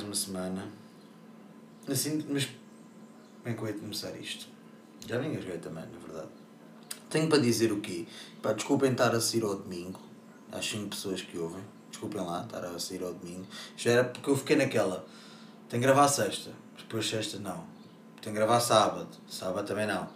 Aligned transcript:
mais 0.00 0.02
uma 0.02 0.14
semana. 0.14 0.68
Assim, 1.86 2.24
mas 2.28 2.46
como 2.46 2.56
é 3.44 3.52
que 3.52 3.62
eu 3.62 3.66
ia 3.68 3.74
começar 3.74 4.16
isto? 4.16 4.46
Já 5.06 5.18
me 5.18 5.28
engasguei 5.28 5.58
também, 5.58 5.84
na 5.84 5.98
verdade. 5.98 6.30
Tenho 7.08 7.28
para 7.28 7.38
dizer 7.38 7.72
o 7.72 7.80
quê? 7.80 8.06
Pá, 8.42 8.52
desculpem 8.52 8.92
estar 8.92 9.14
a 9.14 9.20
sair 9.20 9.42
ao 9.42 9.56
domingo. 9.56 10.00
Às 10.52 10.66
5 10.66 10.88
pessoas 10.88 11.22
que 11.22 11.36
ouvem. 11.36 11.62
Desculpem 11.90 12.20
lá 12.20 12.42
estar 12.44 12.64
a 12.64 12.78
sair 12.78 13.02
ao 13.02 13.12
domingo. 13.12 13.46
Já 13.76 13.90
era 13.92 14.04
porque 14.04 14.30
eu 14.30 14.36
fiquei 14.36 14.56
naquela. 14.56 15.04
Tenho 15.68 15.82
que 15.82 15.86
gravar 15.86 16.08
sexta. 16.08 16.50
Depois 16.78 17.08
sexta 17.08 17.38
não. 17.38 17.64
Tenho 18.22 18.34
que 18.34 18.40
gravar 18.40 18.60
sábado. 18.60 19.08
Sábado 19.28 19.66
também 19.66 19.86
não. 19.86 20.08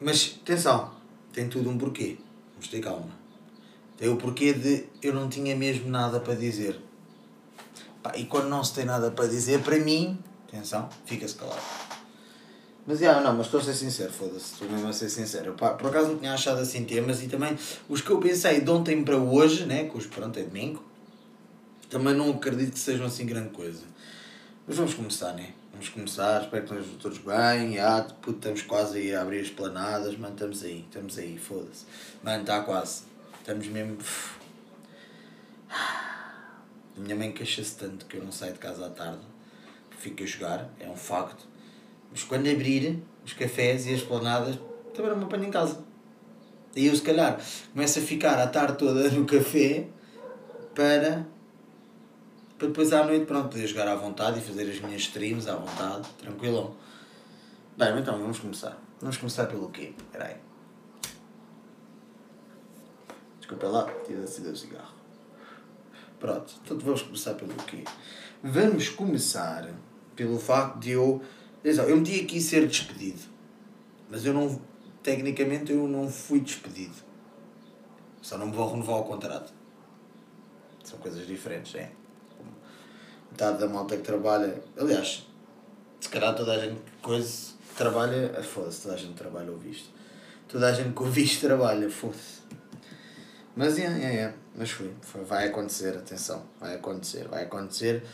Mas 0.00 0.38
atenção, 0.42 0.94
tem 1.32 1.48
tudo 1.48 1.70
um 1.70 1.78
porquê. 1.78 2.18
Vamos 2.52 2.68
ter 2.68 2.80
calma. 2.80 3.10
Tem 3.96 4.08
o 4.08 4.16
porquê 4.16 4.52
de 4.52 4.86
eu 5.02 5.12
não 5.12 5.28
tinha 5.28 5.56
mesmo 5.56 5.88
nada 5.88 6.20
para 6.20 6.34
dizer. 6.34 6.87
Pá, 8.08 8.12
e 8.16 8.24
quando 8.24 8.48
não 8.48 8.64
se 8.64 8.72
tem 8.72 8.86
nada 8.86 9.10
para 9.10 9.26
dizer, 9.26 9.60
para 9.60 9.78
mim, 9.78 10.18
atenção, 10.48 10.88
fica-se 11.04 11.34
calado. 11.34 11.60
Mas 12.86 13.00
já, 13.00 13.20
não, 13.20 13.34
mas 13.34 13.46
estou 13.46 13.60
a 13.60 13.62
ser 13.62 13.74
sincero, 13.74 14.10
foda-se, 14.10 14.54
estou 14.54 14.68
mesmo 14.68 14.88
a 14.88 14.92
ser 14.94 15.10
sincero. 15.10 15.52
Pá, 15.52 15.74
por 15.74 15.90
acaso 15.90 16.08
não 16.08 16.18
tinha 16.18 16.32
achado 16.32 16.58
assim 16.58 16.84
temas 16.84 17.22
e 17.22 17.28
também 17.28 17.58
os 17.86 18.00
que 18.00 18.08
eu 18.08 18.18
pensei 18.18 18.62
de 18.62 18.70
ontem 18.70 19.04
para 19.04 19.18
hoje, 19.18 19.66
né, 19.66 19.84
que 19.84 19.96
hoje 19.96 20.08
pronto 20.08 20.38
é 20.38 20.42
domingo, 20.42 20.82
também 21.90 22.14
não 22.14 22.30
acredito 22.30 22.72
que 22.72 22.78
sejam 22.78 23.06
assim 23.06 23.26
grande 23.26 23.50
coisa. 23.50 23.82
Mas 24.66 24.76
vamos 24.76 24.94
começar, 24.94 25.32
né? 25.34 25.50
Vamos 25.72 25.90
começar, 25.90 26.42
espero 26.42 26.66
que 26.66 26.74
estejam 26.74 26.98
todos 26.98 27.18
bem. 27.18 27.74
Já, 27.74 28.02
puto, 28.02 28.38
estamos 28.38 28.62
quase 28.62 28.98
aí 28.98 29.14
a 29.14 29.22
abrir 29.22 29.40
as 29.40 29.50
planadas, 29.50 30.16
mano, 30.16 30.34
estamos 30.34 30.62
aí, 30.62 30.80
estamos 30.80 31.18
aí, 31.18 31.38
foda-se. 31.38 31.84
Mano, 32.22 32.40
está 32.40 32.60
quase. 32.62 33.02
Estamos 33.40 33.66
mesmo. 33.66 33.98
Minha 36.98 37.14
mãe 37.14 37.32
queixa-se 37.32 37.76
tanto 37.76 38.06
que 38.06 38.16
eu 38.16 38.24
não 38.24 38.32
saio 38.32 38.52
de 38.52 38.58
casa 38.58 38.86
à 38.86 38.90
tarde, 38.90 39.22
fico 39.98 40.22
a 40.22 40.26
jogar, 40.26 40.68
é 40.80 40.88
um 40.88 40.96
facto. 40.96 41.46
Mas 42.10 42.24
quando 42.24 42.48
abrir 42.48 43.02
os 43.24 43.32
cafés 43.32 43.86
e 43.86 43.94
as 43.94 44.02
planadas, 44.02 44.58
também 44.94 45.10
não 45.10 45.18
me 45.18 45.24
apanho 45.24 45.44
em 45.44 45.50
casa. 45.50 45.84
E 46.74 46.86
eu, 46.86 46.94
se 46.94 47.02
calhar, 47.02 47.40
começo 47.72 47.98
a 47.98 48.02
ficar 48.02 48.38
a 48.38 48.46
tarde 48.46 48.78
toda 48.78 49.10
no 49.10 49.24
café 49.26 49.88
para, 50.74 51.26
para 52.56 52.68
depois 52.68 52.92
à 52.92 53.04
noite, 53.04 53.26
pronto, 53.26 53.48
poder 53.48 53.66
jogar 53.66 53.88
à 53.88 53.94
vontade 53.94 54.38
e 54.38 54.42
fazer 54.42 54.70
as 54.70 54.80
minhas 54.80 55.02
streams 55.02 55.48
à 55.48 55.56
vontade, 55.56 56.08
tranquilão. 56.18 56.74
Bem, 57.76 57.98
então 57.98 58.18
vamos 58.18 58.38
começar. 58.38 58.76
Vamos 59.00 59.16
começar 59.16 59.46
pelo 59.46 59.70
quê? 59.70 59.92
Espera 59.96 60.26
aí. 60.26 60.36
Desculpa 63.38 63.66
lá, 63.68 63.90
tive 64.04 64.22
acender 64.22 64.52
o 64.52 64.56
cigarro. 64.56 64.97
Pronto, 66.18 66.52
então 66.64 66.78
vamos 66.78 67.02
começar 67.02 67.34
pelo 67.34 67.54
quê? 67.54 67.84
Vamos 68.42 68.88
começar 68.88 69.68
pelo 70.16 70.38
facto 70.38 70.80
de 70.80 70.90
eu. 70.90 71.22
Eu 71.62 71.96
meti 71.96 72.20
aqui 72.20 72.40
ser 72.40 72.66
despedido. 72.66 73.20
Mas 74.10 74.24
eu 74.24 74.34
não. 74.34 74.60
Tecnicamente 75.02 75.72
eu 75.72 75.86
não 75.86 76.10
fui 76.10 76.40
despedido. 76.40 76.94
Só 78.20 78.36
não 78.36 78.46
me 78.46 78.52
vou 78.52 78.70
renovar 78.70 78.96
o 78.98 79.04
contrato. 79.04 79.52
São 80.82 80.98
coisas 80.98 81.26
diferentes, 81.26 81.74
é? 81.76 81.92
Metade 83.30 83.58
da 83.58 83.68
malta 83.68 83.96
que 83.96 84.02
trabalha. 84.02 84.60
Aliás, 84.76 85.26
se 86.00 86.08
calhar 86.08 86.34
toda 86.34 86.52
a 86.52 86.58
gente 86.58 86.80
que 86.80 87.02
coisa 87.02 87.52
trabalha. 87.76 88.42
Foda-se, 88.42 88.82
toda 88.82 88.94
a 88.94 88.98
gente 88.98 89.14
trabalha 89.14 89.52
ouviste. 89.52 89.94
Toda 90.48 90.68
a 90.68 90.72
gente 90.72 90.94
que 90.94 91.02
ouviste 91.02 91.40
trabalha, 91.40 91.88
foda-se. 91.88 92.38
Mas 93.58 93.76
é, 93.76 93.86
é, 93.86 94.14
é. 94.18 94.34
Mas 94.56 94.70
foi, 94.70 94.88
foi. 95.02 95.24
Vai 95.24 95.48
acontecer, 95.48 95.88
atenção. 95.88 96.44
Vai 96.60 96.76
acontecer, 96.76 97.26
vai 97.26 97.42
acontecer. 97.42 98.04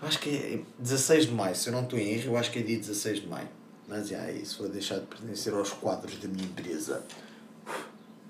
Eu 0.00 0.06
acho 0.06 0.20
que 0.20 0.30
é 0.30 0.60
16 0.78 1.26
de 1.26 1.32
maio, 1.32 1.56
se 1.56 1.68
eu 1.68 1.72
não 1.72 1.82
estou 1.82 1.98
em 1.98 2.12
erro, 2.12 2.26
eu 2.26 2.36
acho 2.36 2.52
que 2.52 2.60
é 2.60 2.62
dia 2.62 2.78
16 2.78 3.22
de 3.22 3.26
maio. 3.26 3.48
Mas 3.88 4.12
é, 4.12 4.30
é 4.30 4.32
isso, 4.32 4.62
vou 4.62 4.68
deixar 4.68 5.00
de 5.00 5.06
pertencer 5.06 5.52
aos 5.54 5.70
quadros 5.72 6.16
da 6.20 6.28
minha 6.28 6.44
empresa. 6.44 7.04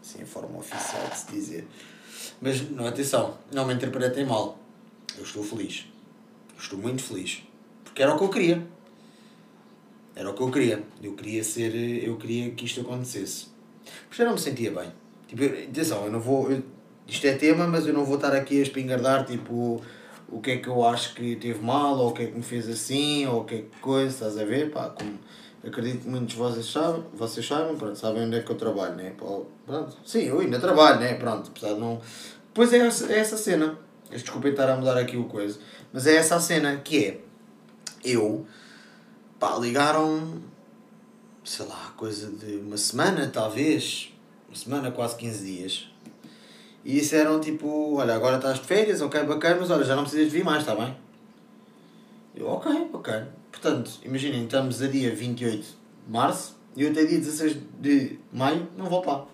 Assim, 0.00 0.22
em 0.22 0.24
forma 0.24 0.58
oficial 0.58 1.06
de 1.10 1.18
se 1.18 1.30
dizer. 1.30 1.68
Mas, 2.40 2.62
não, 2.70 2.86
atenção, 2.86 3.36
não 3.52 3.66
me 3.66 3.74
interpretem 3.74 4.24
mal. 4.24 4.58
Eu 5.18 5.24
estou 5.24 5.44
feliz. 5.44 5.84
Estou 6.58 6.78
muito 6.78 7.02
feliz. 7.02 7.42
Porque 7.84 8.02
era 8.02 8.14
o 8.14 8.16
que 8.16 8.24
eu 8.24 8.30
queria. 8.30 8.66
Era 10.16 10.30
o 10.30 10.34
que 10.34 10.42
eu 10.42 10.50
queria. 10.50 10.82
Eu 11.02 11.14
queria 11.14 11.44
ser. 11.44 11.74
Eu 12.02 12.16
queria 12.16 12.50
que 12.52 12.64
isto 12.64 12.80
acontecesse. 12.80 13.48
Porque 14.08 14.22
eu 14.22 14.26
não 14.26 14.32
me 14.32 14.40
sentia 14.40 14.70
bem. 14.70 15.01
Tipo, 15.34 15.44
atenção, 15.44 16.04
eu 16.04 16.12
não 16.12 16.20
vou. 16.20 16.50
Eu, 16.50 16.62
isto 17.06 17.26
é 17.26 17.34
tema, 17.34 17.66
mas 17.66 17.86
eu 17.86 17.94
não 17.94 18.04
vou 18.04 18.16
estar 18.16 18.34
aqui 18.34 18.58
a 18.58 18.62
espingardar 18.62 19.24
tipo 19.24 19.82
o 20.28 20.40
que 20.40 20.52
é 20.52 20.56
que 20.58 20.68
eu 20.68 20.86
acho 20.86 21.14
que 21.14 21.36
teve 21.36 21.62
mal, 21.62 21.98
ou 21.98 22.10
o 22.10 22.12
que 22.12 22.22
é 22.22 22.26
que 22.26 22.36
me 22.36 22.42
fez 22.42 22.68
assim, 22.68 23.26
ou 23.26 23.40
o 23.40 23.44
que 23.44 23.54
é 23.54 23.58
que 23.58 23.80
coisa, 23.80 24.08
estás 24.08 24.38
a 24.38 24.44
ver? 24.44 24.70
Pá, 24.70 24.90
como 24.90 25.18
acredito 25.66 26.02
que 26.02 26.08
muitos 26.08 26.30
de 26.30 26.36
vocês 26.36 26.66
sabem, 26.66 27.04
vocês 27.14 27.46
sabem, 27.46 27.76
pronto, 27.76 27.98
sabem 27.98 28.24
onde 28.24 28.36
é 28.36 28.42
que 28.42 28.50
eu 28.50 28.56
trabalho, 28.56 28.94
né? 28.94 29.12
Pronto, 29.16 29.96
sim, 30.04 30.24
eu 30.24 30.40
ainda 30.40 30.58
trabalho, 30.58 31.00
né? 31.00 31.14
Pronto, 31.14 31.50
apesar 31.50 31.74
de 31.74 31.80
não. 31.80 32.00
Pois 32.52 32.72
é 32.72 32.78
é 32.78 33.18
essa 33.18 33.36
cena. 33.36 33.78
Desculpem 34.10 34.50
estar 34.50 34.68
a 34.68 34.76
mudar 34.76 34.98
aqui 34.98 35.16
o 35.16 35.24
coisa, 35.24 35.58
mas 35.92 36.06
é 36.06 36.16
essa 36.16 36.36
a 36.36 36.40
cena 36.40 36.76
que 36.76 37.04
é. 37.04 37.20
Eu. 38.04 38.46
Pá, 39.38 39.56
ligaram. 39.58 40.42
Sei 41.44 41.66
lá, 41.66 41.92
coisa 41.96 42.30
de 42.30 42.56
uma 42.56 42.76
semana, 42.76 43.26
talvez. 43.32 44.11
Uma 44.52 44.58
semana, 44.58 44.90
quase 44.90 45.16
15 45.16 45.44
dias 45.46 45.92
e 46.84 46.94
disseram 46.94 47.40
tipo, 47.40 47.96
olha, 47.96 48.14
agora 48.14 48.36
estás 48.36 48.58
de 48.58 48.66
férias, 48.66 49.00
ok, 49.00 49.22
bacana, 49.24 49.56
mas 49.60 49.70
olha, 49.70 49.82
já 49.82 49.96
não 49.96 50.02
precisas 50.02 50.30
vir 50.30 50.44
mais, 50.44 50.60
está 50.60 50.74
bem? 50.74 50.94
Eu, 52.34 52.48
ok, 52.48 52.90
bacana. 52.92 53.32
Portanto, 53.50 53.92
imaginem, 54.04 54.44
estamos 54.44 54.82
a 54.82 54.88
dia 54.88 55.14
28 55.14 55.62
de 55.62 56.12
março 56.12 56.54
e 56.76 56.82
eu 56.82 56.90
até 56.90 57.06
dia 57.06 57.18
16 57.18 57.56
de 57.80 58.18
maio 58.30 58.68
não 58.76 58.86
vou 58.86 59.02
lá. 59.02 59.24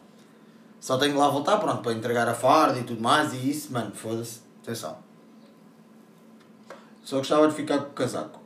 Só 0.79 0.97
tenho 0.99 1.15
que 1.15 1.19
lá 1.19 1.29
voltar, 1.29 1.57
pronto, 1.57 1.83
para 1.83 1.93
entregar 1.93 2.29
a 2.29 2.35
farda 2.35 2.79
e 2.79 2.85
tudo 2.85 3.01
mais 3.01 3.33
e 3.33 3.51
isso, 3.51 3.73
mano, 3.73 3.93
foda-se, 3.93 4.41
atenção. 4.63 4.99
Só 7.03 7.19
gostava 7.19 7.49
de 7.49 7.55
ficar 7.55 7.79
com 7.79 7.91
o 7.91 7.95
casaco. 7.95 8.41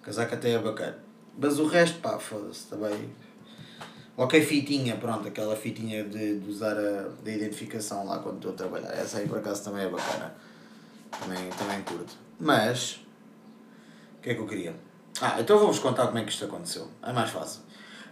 O 0.00 0.02
casaco 0.02 0.34
até 0.34 0.50
é 0.50 0.58
bacana. 0.58 0.98
Mas 1.38 1.60
o 1.60 1.66
resto, 1.66 2.00
pá, 2.00 2.18
foda-se, 2.18 2.66
também 2.66 3.10
Ok, 4.18 4.40
fitinha, 4.40 4.96
pronto, 4.96 5.28
aquela 5.28 5.54
fitinha 5.54 6.02
de, 6.04 6.40
de 6.40 6.50
usar 6.50 6.72
a 6.72 7.08
da 7.22 7.30
identificação 7.30 8.06
lá 8.06 8.18
quando 8.18 8.36
estou 8.36 8.52
a 8.52 8.54
trabalhar. 8.54 8.92
Essa 8.92 9.18
aí 9.18 9.28
por 9.28 9.38
acaso 9.38 9.62
também 9.64 9.84
é 9.84 9.88
bacana. 9.90 10.34
Também, 11.20 11.50
também 11.50 11.82
curto. 11.82 12.14
Mas, 12.40 13.00
o 14.18 14.22
que 14.22 14.30
é 14.30 14.34
que 14.34 14.40
eu 14.40 14.46
queria? 14.46 14.74
Ah, 15.20 15.36
então 15.38 15.58
vou-vos 15.58 15.78
contar 15.78 16.06
como 16.06 16.18
é 16.18 16.24
que 16.24 16.30
isto 16.30 16.46
aconteceu. 16.46 16.88
É 17.02 17.12
mais 17.12 17.30
fácil. 17.30 17.60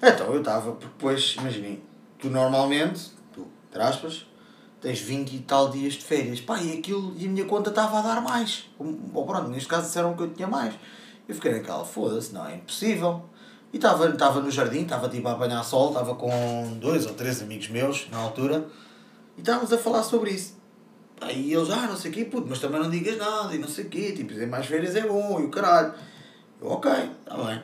Então, 0.03 0.27
eu 0.33 0.41
estava, 0.41 0.73
porque 0.73 0.87
depois, 0.87 1.37
imaginem, 1.39 1.83
tu 2.19 2.29
normalmente, 2.29 3.11
tu, 3.33 3.47
entre 3.71 3.83
aspas, 3.83 4.27
tens 4.83 5.01
20 5.01 5.33
e 5.33 5.39
tal 5.41 5.71
dias 5.71 5.95
de 5.95 6.05
férias. 6.05 6.39
Pá, 6.39 6.61
e 6.61 6.79
aquilo, 6.79 7.15
e 7.17 7.27
a 7.27 7.31
minha 7.31 7.47
conta 7.47 7.71
estava 7.71 7.99
a 7.99 8.03
dar 8.03 8.21
mais. 8.21 8.69
Ou 8.79 9.25
pronto, 9.25 9.49
neste 9.49 9.69
caso 9.69 9.87
disseram 9.87 10.15
que 10.15 10.23
eu 10.23 10.35
tinha 10.35 10.47
mais. 10.47 10.75
Eu 11.27 11.35
fiquei 11.35 11.53
naquela, 11.53 11.85
foda-se, 11.85 12.35
não, 12.35 12.47
é 12.47 12.57
impossível. 12.57 13.25
E 13.75 13.77
estava 13.77 14.09
estava 14.09 14.41
no 14.41 14.53
jardim, 14.53 14.83
estava 14.83 15.09
tipo 15.09 15.27
a 15.27 15.33
apanhar 15.33 15.61
sol, 15.65 15.89
estava 15.89 16.15
com 16.15 16.79
dois 16.81 17.07
ou 17.07 17.15
três 17.15 17.43
amigos 17.43 17.67
meus 17.71 18.09
na 18.09 18.19
altura 18.19 18.69
e 19.37 19.41
estávamos 19.41 19.73
a 19.73 19.77
falar 19.77 20.05
sobre 20.05 20.31
isso. 20.31 20.57
Aí 21.21 21.53
eles, 21.53 21.69
ah, 21.71 21.89
não 21.89 21.97
sei 21.97 22.13
o 22.13 22.15
quê, 22.15 22.25
puto, 22.25 22.47
mas 22.49 22.61
também 22.61 22.81
não 22.81 22.89
digas 22.89 23.19
nada 23.19 23.53
e 23.53 23.59
não 23.59 23.67
sei 23.67 23.87
o 23.87 23.89
quê, 23.89 24.13
tipo, 24.13 24.33
dizer 24.33 24.47
mais 24.47 24.65
férias 24.67 24.95
é 24.95 25.01
bom 25.01 25.41
e 25.41 25.47
o 25.47 25.51
caralho. 25.51 25.93
Eu, 26.63 26.69
ok, 26.69 26.89
está 26.93 27.37
bem. 27.37 27.61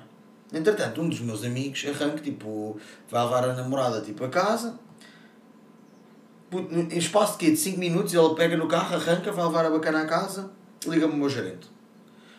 Entretanto, 0.53 1.01
um 1.01 1.09
dos 1.09 1.21
meus 1.21 1.45
amigos 1.45 1.87
arranca, 1.87 2.19
tipo, 2.19 2.77
vai 3.09 3.23
levar 3.23 3.45
a 3.45 3.53
namorada, 3.53 4.01
tipo, 4.01 4.25
a 4.25 4.29
casa. 4.29 4.77
Puto, 6.51 6.75
em 6.75 6.99
espaço 6.99 7.35
de 7.35 7.39
quê? 7.39 7.51
De 7.53 7.57
5 7.57 7.79
minutos 7.79 8.13
ele 8.13 8.35
pega 8.35 8.57
no 8.57 8.67
carro, 8.67 8.97
arranca, 8.97 9.31
vai 9.31 9.45
levar 9.45 9.65
a 9.65 9.71
bacana 9.71 10.03
a 10.03 10.07
casa, 10.07 10.51
liga-me 10.85 11.13
o 11.13 11.17
meu 11.17 11.31
gerente. 11.31 11.71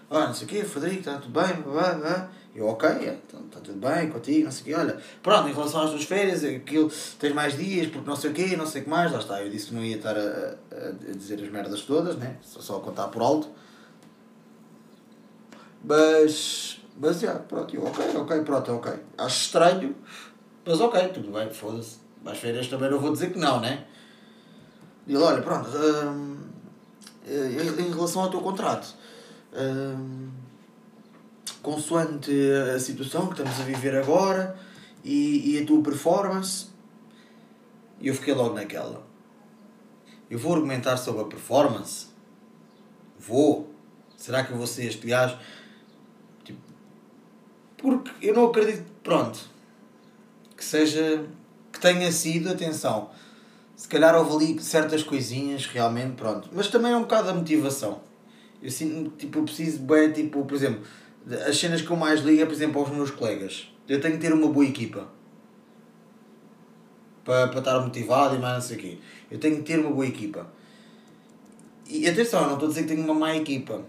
Ah, 0.09 0.27
não 0.27 0.33
sei 0.33 0.45
o 0.45 0.49
quê, 0.49 0.65
Frederico, 0.65 0.99
está 0.99 1.13
tudo 1.19 1.39
bem, 1.39 1.61
blá, 1.61 1.93
blá. 1.93 2.40
Eu, 2.53 2.67
ok, 2.67 2.89
então 2.89 3.39
está 3.45 3.61
tudo 3.61 3.79
bem 3.79 4.09
contigo, 4.09 4.43
não 4.43 4.51
sei 4.51 4.61
o 4.61 4.65
quê. 4.65 4.73
Olha, 4.75 5.01
pronto, 5.23 5.47
em 5.47 5.53
relação 5.53 5.81
às 5.83 5.89
tuas 5.91 6.03
férias, 6.03 6.43
aquilo, 6.43 6.91
tens 7.17 7.33
mais 7.33 7.55
dias, 7.57 7.87
porque 7.87 8.09
não 8.09 8.15
sei 8.15 8.31
o 8.31 8.33
quê, 8.33 8.57
não 8.57 8.67
sei 8.67 8.81
o 8.81 8.83
que 8.83 8.89
mais. 8.89 9.11
Lá 9.11 9.19
está, 9.19 9.41
eu 9.41 9.49
disse 9.49 9.67
que 9.67 9.73
não 9.73 9.83
ia 9.83 9.95
estar 9.95 10.17
a, 10.17 10.55
a, 10.71 11.15
dizer 11.15 11.41
as 11.41 11.49
merdas 11.49 11.81
todas, 11.81 12.17
né? 12.17 12.35
Só, 12.41 12.59
só 12.59 12.77
a 12.77 12.79
contar 12.81 13.07
por 13.07 13.21
alto. 13.21 13.47
Mas, 15.83 16.81
mas, 16.97 17.21
já, 17.21 17.35
pronto, 17.35 17.73
eu, 17.73 17.85
ok, 17.85 18.05
ok, 18.17 18.41
pronto, 18.41 18.73
ok. 18.73 18.93
Acho 19.17 19.45
estranho, 19.45 19.95
mas 20.65 20.81
ok, 20.81 21.07
tudo 21.07 21.31
bem, 21.31 21.49
foda-se. 21.49 21.99
Mais 22.21 22.37
férias 22.37 22.67
também 22.67 22.91
não 22.91 22.99
vou 22.99 23.13
dizer 23.13 23.31
que 23.31 23.39
não, 23.39 23.61
né? 23.61 23.85
E 25.07 25.13
ele, 25.13 25.23
olha, 25.23 25.41
pronto, 25.41 25.69
hum, 25.69 26.37
em 27.25 27.91
relação 27.91 28.23
ao 28.23 28.29
teu 28.29 28.41
contrato, 28.41 28.93
hum, 29.53 30.29
consoante 31.61 32.31
a 32.75 32.79
situação 32.79 33.27
que 33.27 33.33
estamos 33.33 33.59
a 33.59 33.63
viver 33.63 33.95
agora 33.95 34.57
e, 35.03 35.55
e 35.55 35.61
a 35.61 35.65
tua 35.65 35.81
performance. 35.81 36.67
E 37.99 38.07
eu 38.07 38.15
fiquei 38.15 38.33
logo 38.33 38.55
naquela. 38.55 39.05
Eu 40.29 40.39
vou 40.39 40.53
argumentar 40.53 40.97
sobre 40.97 41.21
a 41.21 41.25
performance? 41.25 42.07
Vou. 43.19 43.69
Será 44.15 44.43
que 44.43 44.51
eu 44.51 44.57
vou 44.57 44.67
ser 44.67 44.85
este 44.85 45.05
gajo? 45.05 45.37
Tipo, 46.43 46.59
porque 47.77 48.11
eu 48.21 48.33
não 48.33 48.45
acredito, 48.47 48.83
pronto, 49.03 49.39
que 50.55 50.63
seja, 50.63 51.25
que 51.71 51.79
tenha 51.79 52.11
sido, 52.11 52.49
atenção, 52.49 53.09
se 53.75 53.87
calhar 53.87 54.15
houve 54.15 54.51
ali 54.51 54.61
certas 54.61 55.03
coisinhas, 55.03 55.65
realmente, 55.65 56.13
pronto. 56.13 56.49
Mas 56.53 56.67
também 56.67 56.91
é 56.91 56.95
um 56.95 57.01
bocado 57.01 57.29
a 57.29 57.33
motivação. 57.33 57.99
Eu 58.61 58.69
sinto, 58.69 59.09
tipo, 59.17 59.39
eu 59.39 59.43
preciso, 59.43 59.79
bem, 59.79 60.11
tipo, 60.11 60.45
por 60.45 60.55
exemplo, 60.55 60.83
as 61.47 61.57
cenas 61.57 61.81
que 61.81 61.89
eu 61.89 61.97
mais 61.97 62.21
ligo 62.21 62.41
é, 62.41 62.45
por 62.45 62.53
exemplo, 62.53 62.81
aos 62.81 62.89
meus 62.89 63.11
colegas. 63.11 63.71
Eu 63.87 63.99
tenho 63.99 64.15
que 64.15 64.21
ter 64.21 64.33
uma 64.33 64.47
boa 64.47 64.65
equipa. 64.65 65.07
Para, 67.23 67.47
para 67.49 67.59
estar 67.59 67.79
motivado 67.79 68.35
e 68.35 68.39
mais 68.39 68.55
não 68.55 68.61
sei 68.61 68.77
o 68.77 68.79
quê. 68.79 68.97
Eu 69.29 69.39
tenho 69.39 69.57
que 69.57 69.63
ter 69.63 69.79
uma 69.79 69.91
boa 69.91 70.07
equipa. 70.07 70.47
E 71.87 72.07
atenção, 72.07 72.45
não 72.47 72.53
estou 72.53 72.67
a 72.67 72.69
dizer 72.69 72.83
que 72.83 72.87
tenho 72.89 73.03
uma 73.03 73.13
má 73.13 73.35
equipa. 73.35 73.83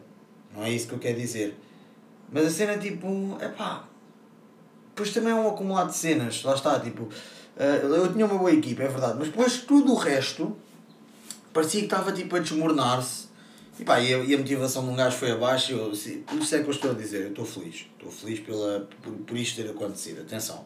Não 0.55 0.63
é 0.63 0.71
isso 0.71 0.89
que 0.89 0.95
eu 0.95 0.99
quero 0.99 1.19
dizer. 1.19 1.57
Mas 2.31 2.47
a 2.47 2.51
cena, 2.51 2.79
tipo, 2.79 3.37
é 3.41 3.49
pá. 3.49 3.85
Depois 4.89 5.13
também 5.13 5.33
é 5.33 5.35
um 5.35 5.49
acumulado 5.49 5.89
de 5.89 5.97
cenas. 5.97 6.43
Lá 6.43 6.55
está, 6.55 6.79
tipo. 6.81 7.09
Eh, 7.57 7.81
eu 7.83 8.13
tinha 8.13 8.27
uma 8.27 8.39
boa 8.39 8.53
equipa, 8.53 8.83
é 8.83 8.89
verdade. 8.89 9.17
Mas 9.19 9.29
depois 9.29 9.59
tudo 9.59 9.93
o 9.93 9.97
resto 9.97 10.57
parecia 11.53 11.81
que 11.81 11.87
estava 11.87 12.13
tipo 12.13 12.37
a 12.37 12.39
desmoronar-se. 12.39 13.29
E 13.79 13.85
pá, 13.85 14.01
e 14.01 14.15
a, 14.15 14.19
e 14.19 14.35
a 14.35 14.39
motivação 14.39 14.85
de 14.85 14.91
um 14.91 14.97
gajo 14.97 15.17
foi 15.17 15.31
abaixo. 15.31 15.73
Eu, 15.73 15.93
por 16.27 16.39
isso 16.39 16.55
é 16.55 16.63
que 16.63 16.67
eu 16.67 16.71
estou 16.71 16.91
a 16.91 16.95
dizer. 16.95 17.23
Eu 17.23 17.29
estou 17.29 17.45
feliz. 17.45 17.87
Estou 17.97 18.11
feliz 18.11 18.41
pela, 18.41 18.89
por, 19.03 19.13
por 19.13 19.37
isto 19.37 19.63
ter 19.63 19.71
acontecido. 19.71 20.21
Atenção. 20.21 20.65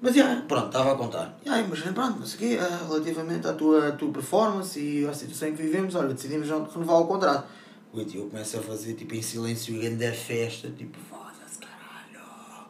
Mas, 0.00 0.16
yeah, 0.16 0.42
pronto, 0.48 0.66
estava 0.66 0.92
a 0.92 0.96
contar. 0.96 1.38
Yeah, 1.46 1.64
mas 1.68 1.80
pronto, 1.80 2.18
não 2.18 2.26
sei 2.26 2.36
o 2.36 2.38
quê, 2.38 2.58
uh, 2.60 2.88
relativamente 2.88 3.46
à 3.46 3.52
tua, 3.52 3.92
tua 3.92 4.10
performance 4.10 4.78
e 4.80 5.06
à 5.06 5.14
situação 5.14 5.48
em 5.48 5.54
que 5.54 5.62
vivemos, 5.62 5.94
olha, 5.94 6.12
decidimos 6.12 6.48
renovar 6.48 6.96
o 6.96 7.06
contrato. 7.06 7.46
O 7.92 8.00
eu 8.00 8.26
começo 8.26 8.56
a 8.56 8.62
fazer, 8.62 8.94
tipo, 8.94 9.14
em 9.14 9.22
silêncio, 9.22 9.78
grande 9.78 10.10
festa, 10.10 10.68
tipo, 10.70 10.98
foda-se, 10.98 11.58
caralho. 11.58 12.66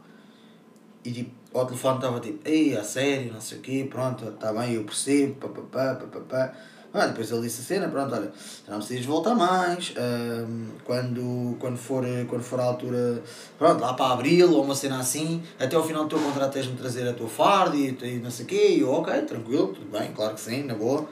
E, 1.02 1.10
tipo, 1.10 1.30
ao 1.54 1.64
telefone 1.64 1.96
estava 1.96 2.20
tipo, 2.20 2.46
ei, 2.46 2.76
a 2.76 2.84
sério, 2.84 3.32
não 3.32 3.40
sei 3.40 3.58
o 3.58 3.60
quê, 3.62 3.86
pronto, 3.88 4.28
está 4.28 4.52
bem, 4.52 4.74
eu 4.74 4.84
percebo, 4.84 5.34
papapá, 5.36 5.94
papapá. 5.94 6.54
Ah, 6.94 7.06
depois 7.06 7.30
ele 7.30 7.40
disse 7.42 7.62
a 7.62 7.64
cena, 7.64 7.88
pronto, 7.88 8.14
olha, 8.14 8.30
não 8.68 8.76
precisas 8.76 9.06
voltar 9.06 9.34
mais, 9.34 9.94
um, 9.96 10.68
quando, 10.84 11.56
quando, 11.58 11.78
for, 11.78 12.04
quando 12.28 12.42
for 12.42 12.60
a 12.60 12.64
altura, 12.64 13.22
pronto, 13.58 13.80
lá 13.80 13.94
para 13.94 14.12
abril 14.12 14.52
ou 14.52 14.62
uma 14.62 14.74
cena 14.74 15.00
assim, 15.00 15.42
até 15.58 15.74
ao 15.74 15.82
final 15.82 16.04
do 16.04 16.10
teu 16.10 16.18
contrato 16.18 16.52
tens-me 16.52 16.76
trazer 16.76 17.08
a 17.08 17.14
tua 17.14 17.28
farda 17.28 17.74
e, 17.76 17.96
e 18.02 18.18
não 18.18 18.30
sei 18.30 18.44
o 18.44 18.48
quê, 18.48 18.68
e 18.76 18.80
eu, 18.80 18.92
ok, 18.92 19.22
tranquilo, 19.22 19.68
tudo 19.68 19.90
bem, 19.90 20.12
claro 20.12 20.34
que 20.34 20.40
sim, 20.42 20.64
na 20.64 20.74
boa. 20.74 21.08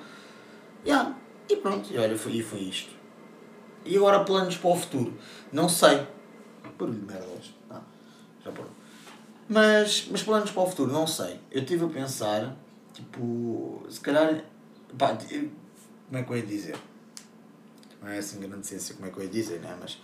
Yeah. 0.84 1.14
E 1.48 1.56
pronto, 1.56 1.92
e 1.92 1.98
olha, 1.98 2.16
foi, 2.16 2.32
e 2.32 2.42
foi 2.42 2.60
isto. 2.60 2.90
E 3.84 3.96
agora 3.96 4.22
planos 4.24 4.56
para 4.56 4.70
o 4.70 4.76
futuro? 4.76 5.14
Não 5.52 5.68
sei. 5.68 6.06
Barulho 6.78 6.98
de 6.98 7.06
merda 7.06 7.26
hoje. 7.26 7.54
Não, 7.68 7.82
já 8.44 8.52
pronto. 8.52 8.70
Mas, 9.48 10.06
mas 10.10 10.22
planos 10.22 10.50
para 10.50 10.62
o 10.62 10.66
futuro, 10.66 10.92
não 10.92 11.06
sei. 11.06 11.40
Eu 11.50 11.62
estive 11.62 11.84
a 11.84 11.88
pensar, 11.88 12.56
tipo, 12.92 13.82
se 13.88 13.98
calhar, 14.00 14.44
pá, 14.96 15.16
como 16.10 16.18
é 16.18 16.24
que 16.24 16.32
eu 16.32 16.36
ia 16.38 16.42
dizer? 16.42 16.76
Não 18.02 18.08
é 18.08 18.18
assim 18.18 18.40
grande 18.40 18.66
ciência 18.66 18.96
como 18.96 19.06
é 19.06 19.12
que 19.12 19.18
eu 19.18 19.22
ia 19.22 19.30
dizer, 19.30 19.60
né? 19.60 19.78
Mas, 19.80 19.98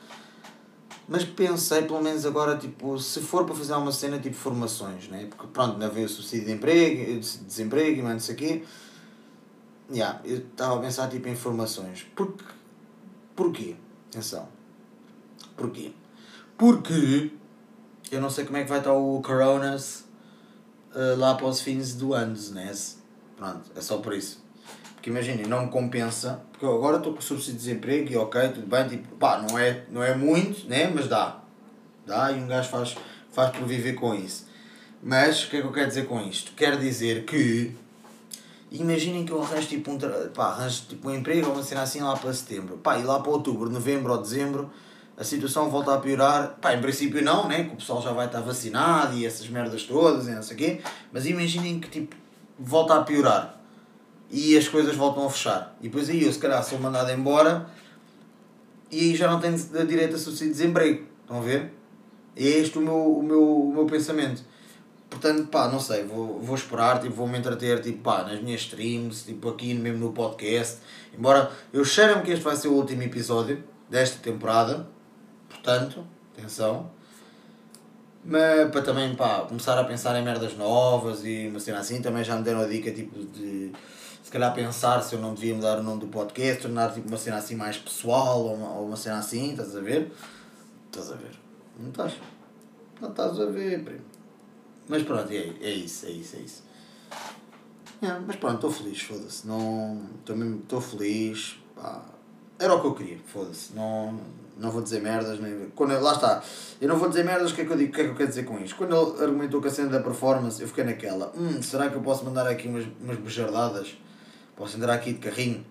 mas 1.08 1.24
pensei, 1.24 1.82
pelo 1.82 2.00
menos 2.00 2.24
agora, 2.24 2.56
tipo, 2.56 2.96
se 2.96 3.20
for 3.20 3.44
para 3.44 3.56
fazer 3.56 3.74
uma 3.74 3.90
cena 3.90 4.20
tipo 4.20 4.36
formações, 4.36 5.08
né? 5.08 5.26
Porque 5.26 5.48
pronto, 5.48 5.78
não 5.78 5.90
veio 5.90 6.06
o 6.06 6.08
subsídio 6.08 6.46
de 6.46 6.52
emprego, 6.52 7.20
desemprego 7.20 7.98
e 7.98 8.02
mais 8.02 8.14
não 8.14 8.20
sei 8.20 8.34
o 8.36 8.38
quê. 8.38 8.64
Yeah, 9.90 10.20
eu 10.24 10.38
estava 10.38 10.76
a 10.76 10.78
pensar 10.80 11.08
tipo 11.08 11.26
em 11.28 11.34
formações. 11.34 12.06
Porque, 12.14 12.44
porquê? 13.34 13.74
Atenção. 14.08 14.48
Porquê? 15.56 15.92
Porque 16.56 17.32
eu 18.12 18.20
não 18.20 18.30
sei 18.30 18.44
como 18.44 18.58
é 18.58 18.62
que 18.62 18.68
vai 18.68 18.78
estar 18.78 18.92
o 18.92 19.20
Coronas 19.22 20.04
uh, 20.94 21.18
lá 21.18 21.34
para 21.34 21.46
os 21.46 21.60
fins 21.60 21.94
do 21.94 22.14
ano, 22.14 22.36
né? 22.52 22.72
Pronto, 23.36 23.72
é 23.74 23.80
só 23.80 23.98
por 23.98 24.12
isso. 24.12 24.45
Porque 25.06 25.16
imaginem, 25.16 25.46
não 25.46 25.66
me 25.66 25.70
compensa, 25.70 26.40
porque 26.50 26.66
eu 26.66 26.74
agora 26.74 26.96
estou 26.96 27.14
com 27.14 27.20
subsídio 27.20 27.52
de 27.52 27.58
desemprego 27.58 28.12
e 28.12 28.16
ok, 28.16 28.48
tudo 28.48 28.66
bem, 28.66 28.88
tipo, 28.88 29.14
pá, 29.14 29.38
não 29.38 29.56
é, 29.56 29.84
não 29.88 30.02
é 30.02 30.16
muito, 30.16 30.68
né? 30.68 30.90
Mas 30.92 31.06
dá. 31.06 31.42
Dá 32.04 32.32
e 32.32 32.40
um 32.40 32.48
gajo 32.48 32.68
faz, 32.68 32.96
faz 33.30 33.56
por 33.56 33.68
viver 33.68 33.92
com 33.92 34.12
isso. 34.16 34.48
Mas 35.00 35.44
o 35.44 35.48
que 35.48 35.58
é 35.58 35.60
que 35.60 35.66
eu 35.68 35.72
quero 35.72 35.86
dizer 35.86 36.06
com 36.06 36.20
isto? 36.22 36.50
Quero 36.56 36.76
dizer 36.76 37.24
que 37.24 37.72
imaginem 38.72 39.24
que 39.24 39.30
eu 39.30 39.40
arranjo 39.40 39.68
tipo 39.68 39.92
um, 39.92 39.98
pá, 40.34 40.46
arranjo, 40.46 40.86
tipo, 40.88 41.08
um 41.08 41.14
emprego 41.14 41.52
uma 41.52 41.62
cena 41.62 41.82
assim 41.82 42.00
lá 42.00 42.16
para 42.16 42.32
setembro. 42.32 42.76
Pá, 42.78 42.98
e 42.98 43.04
lá 43.04 43.20
para 43.20 43.30
outubro, 43.30 43.70
novembro 43.70 44.10
ou 44.10 44.18
dezembro 44.18 44.72
a 45.16 45.22
situação 45.22 45.70
volta 45.70 45.94
a 45.94 45.98
piorar. 45.98 46.56
Pá, 46.60 46.74
em 46.74 46.80
princípio 46.80 47.22
não, 47.22 47.46
né? 47.46 47.62
Que 47.62 47.74
o 47.74 47.76
pessoal 47.76 48.02
já 48.02 48.10
vai 48.10 48.26
estar 48.26 48.40
vacinado 48.40 49.16
e 49.16 49.24
essas 49.24 49.48
merdas 49.48 49.84
todas 49.84 50.26
e 50.26 50.32
não 50.32 50.42
sei 50.42 50.56
o 50.56 50.58
quê. 50.58 50.80
Mas 51.12 51.26
imaginem 51.26 51.78
que 51.78 51.88
tipo 51.88 52.16
volta 52.58 52.96
a 52.96 53.04
piorar 53.04 53.55
e 54.30 54.56
as 54.56 54.68
coisas 54.68 54.94
voltam 54.96 55.26
a 55.26 55.30
fechar. 55.30 55.76
E 55.80 55.84
depois 55.84 56.08
aí 56.10 56.24
eu, 56.24 56.32
se 56.32 56.38
calhar, 56.38 56.62
sou 56.64 56.78
mandado 56.78 57.10
embora 57.10 57.66
e 58.90 59.00
aí 59.00 59.16
já 59.16 59.30
não 59.30 59.40
tenho 59.40 59.56
direito 59.86 60.16
a 60.16 60.18
subsídio 60.18 60.52
de 60.52 60.60
desemprego. 60.60 61.04
Estão 61.22 61.38
a 61.38 61.40
ver? 61.40 61.72
É 62.36 62.44
este 62.44 62.78
o 62.78 62.80
meu, 62.80 63.18
o 63.18 63.22
meu, 63.22 63.42
o 63.42 63.72
meu 63.72 63.86
pensamento. 63.86 64.42
Portanto, 65.08 65.46
pá, 65.48 65.68
não 65.68 65.80
sei, 65.80 66.04
vou, 66.04 66.40
vou 66.40 66.54
esperar, 66.54 67.00
tipo, 67.00 67.14
vou-me 67.14 67.38
entreter, 67.38 67.80
tipo, 67.80 67.98
pá, 68.02 68.24
nas 68.24 68.40
minhas 68.40 68.60
streams, 68.62 69.24
tipo, 69.24 69.48
aqui 69.48 69.72
mesmo 69.72 69.98
no 69.98 70.12
podcast. 70.12 70.78
Embora 71.16 71.50
eu 71.72 71.84
cheiro-me 71.84 72.22
que 72.22 72.32
este 72.32 72.44
vai 72.44 72.56
ser 72.56 72.68
o 72.68 72.72
último 72.72 73.02
episódio 73.02 73.62
desta 73.88 74.18
temporada. 74.18 74.86
Portanto, 75.48 76.04
atenção. 76.36 76.90
Mas 78.24 78.70
para 78.70 78.82
também, 78.82 79.14
pá, 79.14 79.40
começar 79.48 79.78
a 79.78 79.84
pensar 79.84 80.18
em 80.18 80.24
merdas 80.24 80.56
novas 80.56 81.24
e 81.24 81.46
uma 81.48 81.60
cena 81.60 81.78
assim, 81.78 82.02
também 82.02 82.24
já 82.24 82.36
me 82.36 82.42
deram 82.42 82.60
a 82.60 82.66
dica, 82.66 82.90
tipo, 82.90 83.24
de 83.24 83.72
calhar 84.36 84.54
pensar 84.54 85.02
se 85.02 85.14
eu 85.14 85.20
não 85.20 85.32
devia 85.32 85.54
mudar 85.54 85.78
o 85.78 85.82
nome 85.82 86.00
do 86.00 86.08
podcast, 86.08 86.62
tornar 86.62 86.92
tipo 86.92 87.08
uma 87.08 87.16
cena 87.16 87.38
assim 87.38 87.54
mais 87.54 87.78
pessoal 87.78 88.44
ou 88.44 88.54
uma, 88.54 88.70
ou 88.74 88.86
uma 88.86 88.96
cena 88.96 89.18
assim, 89.18 89.52
estás 89.52 89.74
a 89.74 89.80
ver? 89.80 90.12
Estás 90.86 91.10
a 91.10 91.14
ver? 91.14 91.32
Não 91.78 91.88
estás? 91.88 92.12
Não 93.00 93.08
estás 93.08 93.40
a 93.40 93.46
ver, 93.46 93.82
primo. 93.82 94.04
Mas 94.88 95.02
pronto, 95.02 95.32
é, 95.32 95.54
é 95.60 95.70
isso, 95.70 96.06
é 96.06 96.10
isso, 96.10 96.36
é 96.36 96.40
isso. 96.40 96.62
É, 98.02 98.18
mas 98.26 98.36
pronto, 98.36 98.56
estou 98.56 98.70
feliz, 98.70 99.00
foda-se. 99.00 99.46
Não. 99.46 100.02
Estou 100.62 100.80
feliz. 100.82 101.58
Pá. 101.74 102.02
Era 102.58 102.74
o 102.74 102.80
que 102.80 102.86
eu 102.86 102.94
queria, 102.94 103.18
foda-se. 103.26 103.74
Não, 103.74 104.20
não 104.58 104.70
vou 104.70 104.82
dizer 104.82 105.00
merdas. 105.00 105.40
Nem... 105.40 105.70
Quando, 105.74 105.98
lá 105.98 106.12
está. 106.12 106.42
Eu 106.80 106.88
não 106.88 106.98
vou 106.98 107.08
dizer 107.08 107.24
merdas, 107.24 107.52
o 107.52 107.54
que 107.54 107.62
é 107.62 107.64
que 107.64 107.72
eu 107.72 107.76
digo? 107.76 107.90
O 107.90 107.94
que 107.94 108.00
é 108.02 108.04
que 108.04 108.10
eu 108.10 108.16
quero 108.16 108.28
dizer 108.28 108.44
com 108.44 108.58
isto? 108.58 108.76
Quando 108.76 108.94
ele 108.94 109.24
argumentou 109.24 109.62
com 109.62 109.66
a 109.66 109.70
cena 109.70 109.88
da 109.88 110.00
performance, 110.00 110.60
eu 110.60 110.68
fiquei 110.68 110.84
naquela. 110.84 111.32
Hum, 111.34 111.62
será 111.62 111.88
que 111.88 111.96
eu 111.96 112.02
posso 112.02 112.22
mandar 112.24 112.46
aqui 112.46 112.68
umas, 112.68 112.86
umas 113.02 113.16
bejardadas? 113.16 113.96
Posso 114.56 114.76
andar 114.76 114.90
aqui 114.90 115.12
de 115.12 115.18
carrinho. 115.18 115.64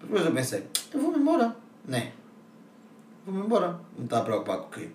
Depois 0.00 0.24
eu 0.24 0.32
pensei, 0.32 0.66
eu 0.92 1.00
vou-me 1.00 1.18
embora. 1.18 1.56
Né? 1.84 2.12
Vou-me 3.24 3.44
embora. 3.44 3.80
Não 3.96 4.04
está 4.04 4.18
a 4.18 4.22
preocupar 4.22 4.58
com 4.58 4.66
o 4.66 4.70
quê? 4.70 4.90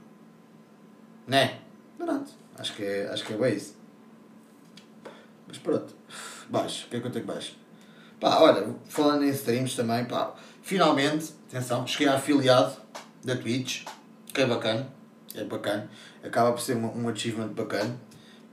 Né? 1.27 1.62
Pronto. 1.98 2.32
Acho 2.58 2.75
que 2.75 2.84
é, 2.84 3.08
acho 3.08 3.25
que 3.25 3.34
é 3.34 3.38
bem 3.38 3.56
isso. 3.56 3.75
Mas 5.48 5.58
pronto. 5.58 5.96
Baixo. 6.50 6.86
O 6.86 6.89
que 6.89 6.98
é 6.98 7.00
que 7.00 7.08
eu 7.08 7.12
tenho 7.12 7.25
baixo? 7.25 7.56
Pá, 8.20 8.39
olha, 8.39 8.74
falando 8.88 9.24
em 9.24 9.30
streams 9.30 9.75
também, 9.75 10.06
pá, 10.06 10.34
finalmente, 10.62 11.34
atenção, 11.50 11.86
cheguei 11.86 12.08
a 12.08 12.15
afiliado 12.15 12.74
da 13.22 13.36
Twitch, 13.36 13.84
que 14.34 14.42
é 14.42 14.46
bacana, 14.46 14.88
é 15.36 15.44
bacana, 15.44 15.89
acaba 16.24 16.53
por 16.53 16.62
ser 16.62 16.77
um, 16.77 17.03
um 17.03 17.10
achievement 17.10 17.50
bacana. 17.50 18.00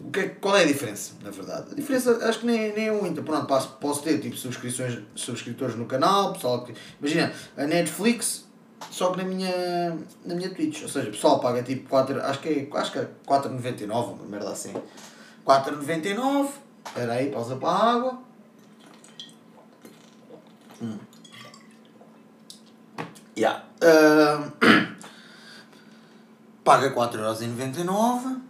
O 0.00 0.10
que 0.10 0.20
é, 0.20 0.28
qual 0.28 0.56
é 0.56 0.62
a 0.62 0.66
diferença, 0.66 1.12
na 1.22 1.30
verdade? 1.30 1.72
A 1.72 1.74
diferença 1.74 2.16
acho 2.26 2.40
que 2.40 2.46
nem, 2.46 2.72
nem 2.72 2.88
é 2.88 2.92
muita. 2.92 3.20
Pronto, 3.20 3.46
posso, 3.46 3.68
posso 3.72 4.02
ter 4.02 4.18
tipo 4.18 4.36
subscrições, 4.36 4.98
subscritores 5.14 5.76
no 5.76 5.84
canal, 5.84 6.32
pessoal 6.32 6.64
que. 6.64 6.74
Imagina, 6.98 7.32
a 7.56 7.66
Netflix, 7.66 8.46
só 8.90 9.10
que 9.10 9.18
na 9.18 9.24
minha, 9.24 9.98
na 10.24 10.34
minha 10.34 10.54
Twitch. 10.54 10.82
Ou 10.82 10.88
seja, 10.88 11.08
o 11.08 11.12
pessoal 11.12 11.38
paga 11.38 11.62
tipo 11.62 11.88
4. 11.88 12.20
Acho 12.22 12.40
que 12.40 12.48
é, 12.48 12.78
acho 12.78 12.92
que 12.92 12.98
é 12.98 13.08
4,99, 13.26 14.14
uma 14.14 14.24
merda 14.24 14.50
assim. 14.50 14.72
4,99. 15.46 16.48
Espera 16.86 17.12
aí, 17.12 17.30
pausa 17.30 17.56
para 17.56 17.68
a 17.68 17.92
água. 17.92 18.18
Hum. 20.82 20.98
Yeah. 23.36 23.64
Uh, 23.82 24.50
paga 26.64 26.94
4,99€ 26.94 28.49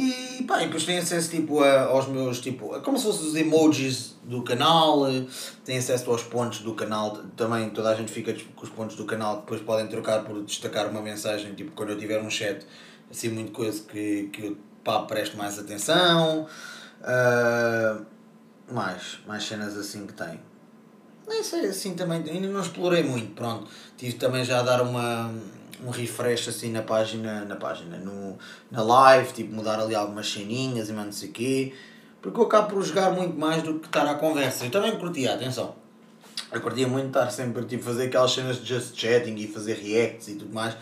e 0.00 0.44
pá, 0.44 0.58
depois 0.58 0.84
tem 0.84 0.98
acesso 0.98 1.30
tipo, 1.30 1.62
a, 1.62 1.82
aos 1.82 2.08
meus, 2.08 2.40
tipo, 2.40 2.80
como 2.80 2.98
se 2.98 3.04
fossem 3.04 3.28
os 3.28 3.36
emojis 3.36 4.16
do 4.24 4.42
canal, 4.42 5.06
eh, 5.06 5.26
tem 5.64 5.76
acesso 5.76 6.10
aos 6.10 6.22
pontos 6.22 6.60
do 6.60 6.74
canal, 6.74 7.18
também 7.36 7.68
toda 7.70 7.90
a 7.90 7.94
gente 7.94 8.10
fica 8.10 8.32
tipo, 8.32 8.52
com 8.54 8.64
os 8.64 8.70
pontos 8.70 8.96
do 8.96 9.04
canal, 9.04 9.40
depois 9.40 9.60
podem 9.60 9.86
trocar 9.88 10.24
por 10.24 10.42
destacar 10.42 10.88
uma 10.88 11.02
mensagem, 11.02 11.54
tipo, 11.54 11.72
quando 11.72 11.90
eu 11.90 11.98
tiver 11.98 12.18
um 12.22 12.30
chat, 12.30 12.66
assim, 13.10 13.28
muito 13.28 13.52
coisa 13.52 13.82
que, 13.82 14.30
que 14.32 14.46
eu 14.46 14.56
pá, 14.82 15.02
presto 15.02 15.36
mais 15.36 15.58
atenção, 15.58 16.46
uh, 17.02 18.06
mais, 18.72 19.18
mais 19.26 19.44
cenas 19.44 19.76
assim 19.76 20.06
que 20.06 20.14
tem. 20.14 20.40
Nem 21.28 21.44
sei, 21.44 21.66
assim 21.66 21.94
também, 21.94 22.24
ainda 22.26 22.48
não 22.48 22.60
explorei 22.60 23.02
muito, 23.02 23.34
pronto. 23.34 23.68
Tive 23.96 24.14
também 24.14 24.44
já 24.44 24.60
a 24.60 24.62
dar 24.62 24.82
uma, 24.82 25.32
um 25.84 25.90
refresh 25.90 26.48
assim 26.48 26.70
na 26.70 26.82
página, 26.82 27.44
na 27.44 27.56
página, 27.56 27.96
no, 27.98 28.38
na 28.70 28.82
live, 28.82 29.32
tipo 29.32 29.54
mudar 29.54 29.80
ali 29.80 29.94
algumas 29.94 30.30
ceninhas 30.30 30.88
e 30.88 30.92
mais 30.92 31.06
não 31.06 31.12
sei 31.12 31.28
o 31.28 31.32
quê. 31.32 31.74
Porque 32.20 32.38
eu 32.38 32.44
acabo 32.44 32.74
por 32.74 32.82
jogar 32.82 33.10
muito 33.10 33.38
mais 33.38 33.62
do 33.62 33.78
que 33.78 33.86
estar 33.86 34.06
à 34.06 34.14
conversa. 34.14 34.64
Eu 34.66 34.70
também 34.70 34.96
curtia, 34.98 35.34
atenção. 35.34 35.74
Eu 36.52 36.60
curtia 36.60 36.86
muito 36.86 37.06
estar 37.06 37.30
sempre, 37.30 37.64
tipo, 37.64 37.82
fazer 37.82 38.06
aquelas 38.06 38.32
cenas 38.32 38.60
de 38.60 38.66
just 38.66 38.96
chatting 38.96 39.36
e 39.36 39.46
fazer 39.46 39.74
reacts 39.74 40.28
e 40.28 40.34
tudo 40.34 40.52
mais. 40.52 40.76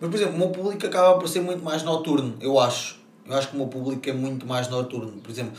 Mas, 0.00 0.10
por 0.10 0.16
exemplo, 0.16 0.34
o 0.34 0.38
meu 0.38 0.50
público 0.50 0.86
acaba 0.86 1.18
por 1.18 1.28
ser 1.28 1.40
muito 1.40 1.64
mais 1.64 1.82
noturno, 1.82 2.36
eu 2.40 2.58
acho. 2.58 2.98
Eu 3.24 3.36
acho 3.36 3.48
que 3.48 3.54
o 3.54 3.58
meu 3.58 3.68
público 3.68 4.08
é 4.08 4.12
muito 4.12 4.46
mais 4.46 4.68
noturno. 4.68 5.20
Por 5.20 5.30
exemplo, 5.30 5.54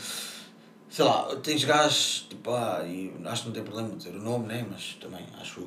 sei 0.88 1.04
lá, 1.04 1.28
tens 1.42 1.64
gajos, 1.64 2.26
tipo, 2.28 2.50
ah, 2.50 2.82
e 2.86 3.12
acho 3.24 3.42
que 3.42 3.48
não 3.48 3.54
tem 3.54 3.64
problema 3.64 3.94
dizer 3.96 4.10
o 4.10 4.22
nome, 4.22 4.46
né? 4.46 4.66
Mas 4.70 4.96
também 5.00 5.24
acho. 5.40 5.66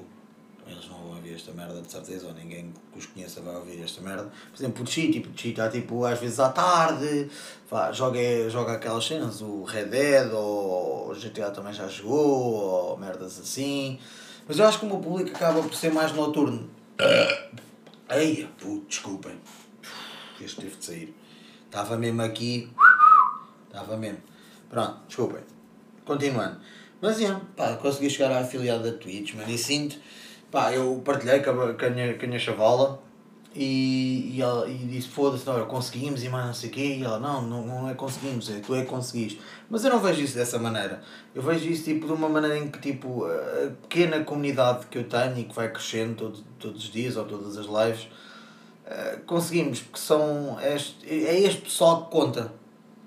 Eles 0.71 0.87
não 0.87 0.97
vão 0.99 1.15
ouvir 1.15 1.35
esta 1.35 1.51
merda 1.51 1.81
de 1.81 1.91
certeza, 1.91 2.27
ou 2.27 2.33
ninguém 2.33 2.73
que 2.91 2.99
os 2.99 3.05
conheça 3.05 3.41
vai 3.41 3.55
ouvir 3.55 3.81
esta 3.83 4.01
merda. 4.01 4.31
Por 4.51 4.57
exemplo, 4.57 4.83
o 4.83 4.87
Chi, 4.87 5.11
tipo, 5.11 5.29
Chi 5.37 5.49
está 5.49 5.69
tipo, 5.69 6.05
às 6.05 6.19
vezes 6.19 6.39
à 6.39 6.49
tarde, 6.49 7.29
vá, 7.69 7.91
joga, 7.91 8.19
joga 8.49 8.73
aquelas 8.73 9.05
cenas, 9.05 9.41
o 9.41 9.63
Red 9.63 9.85
Dead, 9.85 10.31
ou 10.31 11.11
o 11.11 11.13
GTA 11.13 11.51
também 11.51 11.73
já 11.73 11.87
jogou, 11.87 12.53
ou 12.89 12.97
merdas 12.97 13.39
assim. 13.39 13.99
Mas 14.47 14.57
eu 14.57 14.65
acho 14.65 14.79
que 14.79 14.85
o 14.85 14.89
meu 14.89 14.99
público 14.99 15.35
acaba 15.35 15.61
por 15.61 15.75
ser 15.75 15.91
mais 15.91 16.13
noturno. 16.13 16.69
Ei, 18.09 18.47
puto, 18.57 18.85
desculpem. 18.87 19.37
Este 20.39 20.61
teve 20.61 20.75
de 20.75 20.85
sair. 20.85 21.15
Estava 21.65 21.97
mesmo 21.97 22.21
aqui. 22.21 22.69
Estava 23.67 23.95
mesmo. 23.97 24.19
Pronto, 24.69 24.99
desculpem. 25.07 25.41
Continuando. 26.05 26.59
Mas, 27.01 27.19
yeah, 27.19 27.41
pá, 27.55 27.75
consegui 27.77 28.09
chegar 28.09 28.31
à 28.31 28.39
afiliada 28.39 28.91
da 28.91 28.97
Twitch, 28.97 29.33
mano, 29.33 29.49
e 29.49 29.57
sinto 29.57 29.97
Pá, 30.51 30.73
eu 30.73 31.01
partilhei 31.05 31.39
com 31.39 31.51
a, 31.51 31.73
com 31.73 31.85
a, 31.85 31.89
minha, 31.89 32.13
com 32.13 32.25
a 32.25 32.27
minha 32.27 32.39
chavala 32.39 33.01
e, 33.55 34.33
e, 34.35 34.41
ela, 34.41 34.69
e 34.69 34.77
disse, 34.79 35.07
foda-se, 35.07 35.45
não, 35.45 35.65
conseguimos 35.65 36.23
e 36.23 36.29
mais 36.29 36.45
não 36.45 36.53
sei 36.53 36.69
o 36.69 36.73
quê, 36.73 36.95
e 36.99 37.03
ela, 37.03 37.19
não, 37.19 37.41
não, 37.41 37.65
não 37.65 37.89
é 37.89 37.93
conseguimos, 37.93 38.49
é 38.49 38.59
tu 38.59 38.75
é 38.75 38.81
que 38.81 38.87
conseguiste. 38.87 39.39
Mas 39.69 39.85
eu 39.85 39.91
não 39.91 39.99
vejo 39.99 40.21
isso 40.21 40.35
dessa 40.35 40.59
maneira. 40.59 41.01
Eu 41.33 41.41
vejo 41.41 41.69
isso 41.69 41.85
tipo 41.85 42.05
de 42.05 42.11
uma 42.11 42.27
maneira 42.27 42.57
em 42.57 42.69
que 42.69 42.79
tipo 42.79 43.25
a 43.25 43.71
pequena 43.81 44.23
comunidade 44.25 44.87
que 44.87 44.97
eu 44.97 45.05
tenho 45.05 45.39
e 45.39 45.43
que 45.45 45.55
vai 45.55 45.71
crescendo 45.71 46.15
todo, 46.15 46.43
todos 46.59 46.83
os 46.83 46.91
dias 46.91 47.15
ou 47.15 47.23
todas 47.23 47.57
as 47.57 47.65
lives, 47.65 48.09
eh, 48.85 49.19
conseguimos, 49.25 49.79
porque 49.81 49.99
são 49.99 50.57
este, 50.61 51.07
é 51.09 51.39
este 51.39 51.61
pessoal 51.61 52.05
que 52.05 52.11
conta. 52.11 52.53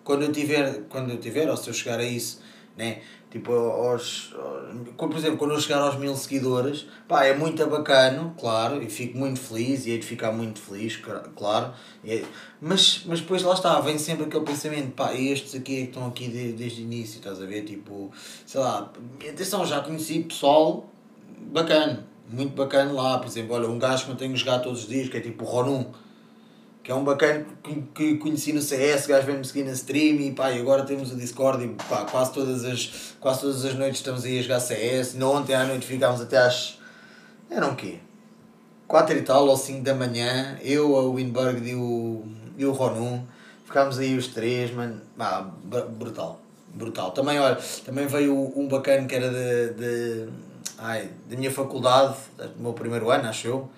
Quando 0.02 0.22
eu 0.22 0.32
tiver, 0.32 0.84
quando 0.88 1.10
eu 1.10 1.18
tiver, 1.18 1.48
ou 1.50 1.56
se 1.56 1.68
eu 1.68 1.74
chegar 1.74 1.98
a 1.98 2.04
isso, 2.04 2.42
né? 2.76 3.02
Tipo, 3.34 3.52
aos, 3.52 4.32
por 4.96 5.16
exemplo, 5.16 5.38
quando 5.38 5.54
eu 5.54 5.60
chegar 5.60 5.80
aos 5.80 5.96
mil 5.96 6.14
seguidores, 6.14 6.86
pá, 7.08 7.24
é 7.24 7.34
muito 7.36 7.66
bacana, 7.66 8.32
claro, 8.38 8.80
e 8.80 8.88
fico 8.88 9.18
muito 9.18 9.40
feliz, 9.40 9.86
e 9.86 9.90
hei 9.90 9.98
de 9.98 10.06
ficar 10.06 10.30
muito 10.30 10.60
feliz, 10.60 11.02
claro, 11.34 11.72
é, 12.04 12.22
mas, 12.60 13.02
mas 13.04 13.20
depois 13.20 13.42
lá 13.42 13.54
está, 13.54 13.80
vem 13.80 13.98
sempre 13.98 14.26
aquele 14.26 14.44
pensamento, 14.44 14.92
pá, 14.92 15.12
estes 15.14 15.52
aqui 15.56 15.78
é 15.78 15.80
que 15.80 15.88
estão 15.88 16.06
aqui 16.06 16.28
desde, 16.28 16.52
desde 16.52 16.82
o 16.82 16.84
início, 16.84 17.18
estás 17.18 17.42
a 17.42 17.44
ver, 17.44 17.64
tipo, 17.64 18.12
sei 18.46 18.60
lá, 18.60 18.92
atenção, 19.28 19.66
já 19.66 19.80
conheci 19.80 20.20
pessoal 20.20 20.88
bacana, 21.52 22.06
muito 22.30 22.54
bacana 22.54 22.92
lá, 22.92 23.18
por 23.18 23.26
exemplo, 23.26 23.56
olha, 23.56 23.68
um 23.68 23.80
gajo 23.80 24.04
que 24.04 24.12
eu 24.12 24.16
tenho 24.16 24.36
jogado 24.36 24.62
todos 24.62 24.82
os 24.82 24.88
dias, 24.88 25.08
que 25.08 25.16
é 25.16 25.20
tipo 25.20 25.42
o 25.42 25.48
Ronum, 25.48 25.86
que 26.84 26.92
é 26.92 26.94
um 26.94 27.02
bacana 27.02 27.46
que 27.94 28.18
conheci 28.18 28.52
no 28.52 28.60
CS, 28.60 29.06
gajo 29.06 29.26
vem-me 29.26 29.42
seguir 29.42 29.64
na 29.64 29.72
stream 29.72 30.16
e 30.16 30.32
pá, 30.32 30.52
e 30.52 30.60
agora 30.60 30.82
temos 30.82 31.10
o 31.10 31.16
Discord 31.16 31.64
e 31.64 31.68
pá, 31.68 32.04
quase 32.04 32.30
todas 32.34 32.62
as, 32.62 33.14
quase 33.18 33.40
todas 33.40 33.64
as 33.64 33.74
noites 33.74 34.00
estamos 34.00 34.22
aí 34.26 34.38
a 34.38 34.42
jogar 34.42 34.60
CS. 34.60 35.14
No 35.14 35.32
ontem 35.32 35.54
à 35.54 35.64
noite 35.64 35.86
ficámos 35.86 36.20
até 36.20 36.36
às. 36.36 36.78
eram 37.50 37.70
o 37.70 37.74
quê? 37.74 38.00
4 38.86 39.16
e 39.16 39.22
tal 39.22 39.48
ou 39.48 39.56
5 39.56 39.82
da 39.82 39.94
manhã, 39.94 40.58
eu, 40.62 40.92
o 40.92 41.14
Winberg 41.14 41.66
e 41.66 41.74
o, 41.74 42.22
e 42.58 42.66
o 42.66 42.72
Ronum, 42.72 43.24
ficámos 43.64 43.98
aí 43.98 44.14
os 44.14 44.26
três, 44.26 44.70
mano, 44.70 45.00
pá, 45.16 45.40
brutal, 45.88 46.38
brutal. 46.74 47.12
Também, 47.12 47.40
olha, 47.40 47.58
também 47.82 48.06
veio 48.06 48.52
um 48.54 48.68
bacana 48.68 49.06
que 49.06 49.14
era 49.14 49.30
de, 49.30 49.72
de, 49.72 50.28
ai, 50.76 51.08
da 51.30 51.34
minha 51.34 51.50
faculdade, 51.50 52.14
do 52.36 52.62
meu 52.62 52.74
primeiro 52.74 53.10
ano, 53.10 53.26
acho 53.26 53.46
eu 53.46 53.70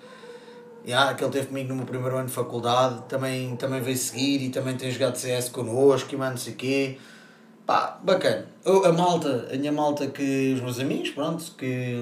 yeah, 0.87 1.13
que 1.13 1.23
ele 1.23 1.31
teve 1.31 1.47
comigo 1.47 1.69
no 1.69 1.75
meu 1.75 1.85
primeiro 1.85 2.15
ano 2.15 2.27
de 2.27 2.33
faculdade, 2.33 3.03
também, 3.09 3.55
também 3.57 3.81
veio 3.81 3.97
seguir 3.97 4.41
e 4.41 4.49
também 4.49 4.77
tem 4.77 4.89
jogado 4.89 5.17
CS 5.17 5.49
connosco 5.49 6.13
e 6.13 6.17
mais 6.17 6.31
não 6.31 6.37
sei 6.37 6.53
o 6.53 6.55
quê. 6.55 6.97
Pá, 7.65 7.99
bacana. 8.01 8.45
Eu, 8.63 8.85
a 8.85 8.93
malta, 8.93 9.49
a 9.51 9.57
minha 9.57 9.73
malta 9.73 10.07
que 10.07 10.53
os 10.55 10.61
meus 10.61 10.79
amigos, 10.79 11.09
pronto, 11.09 11.43
que 11.57 12.01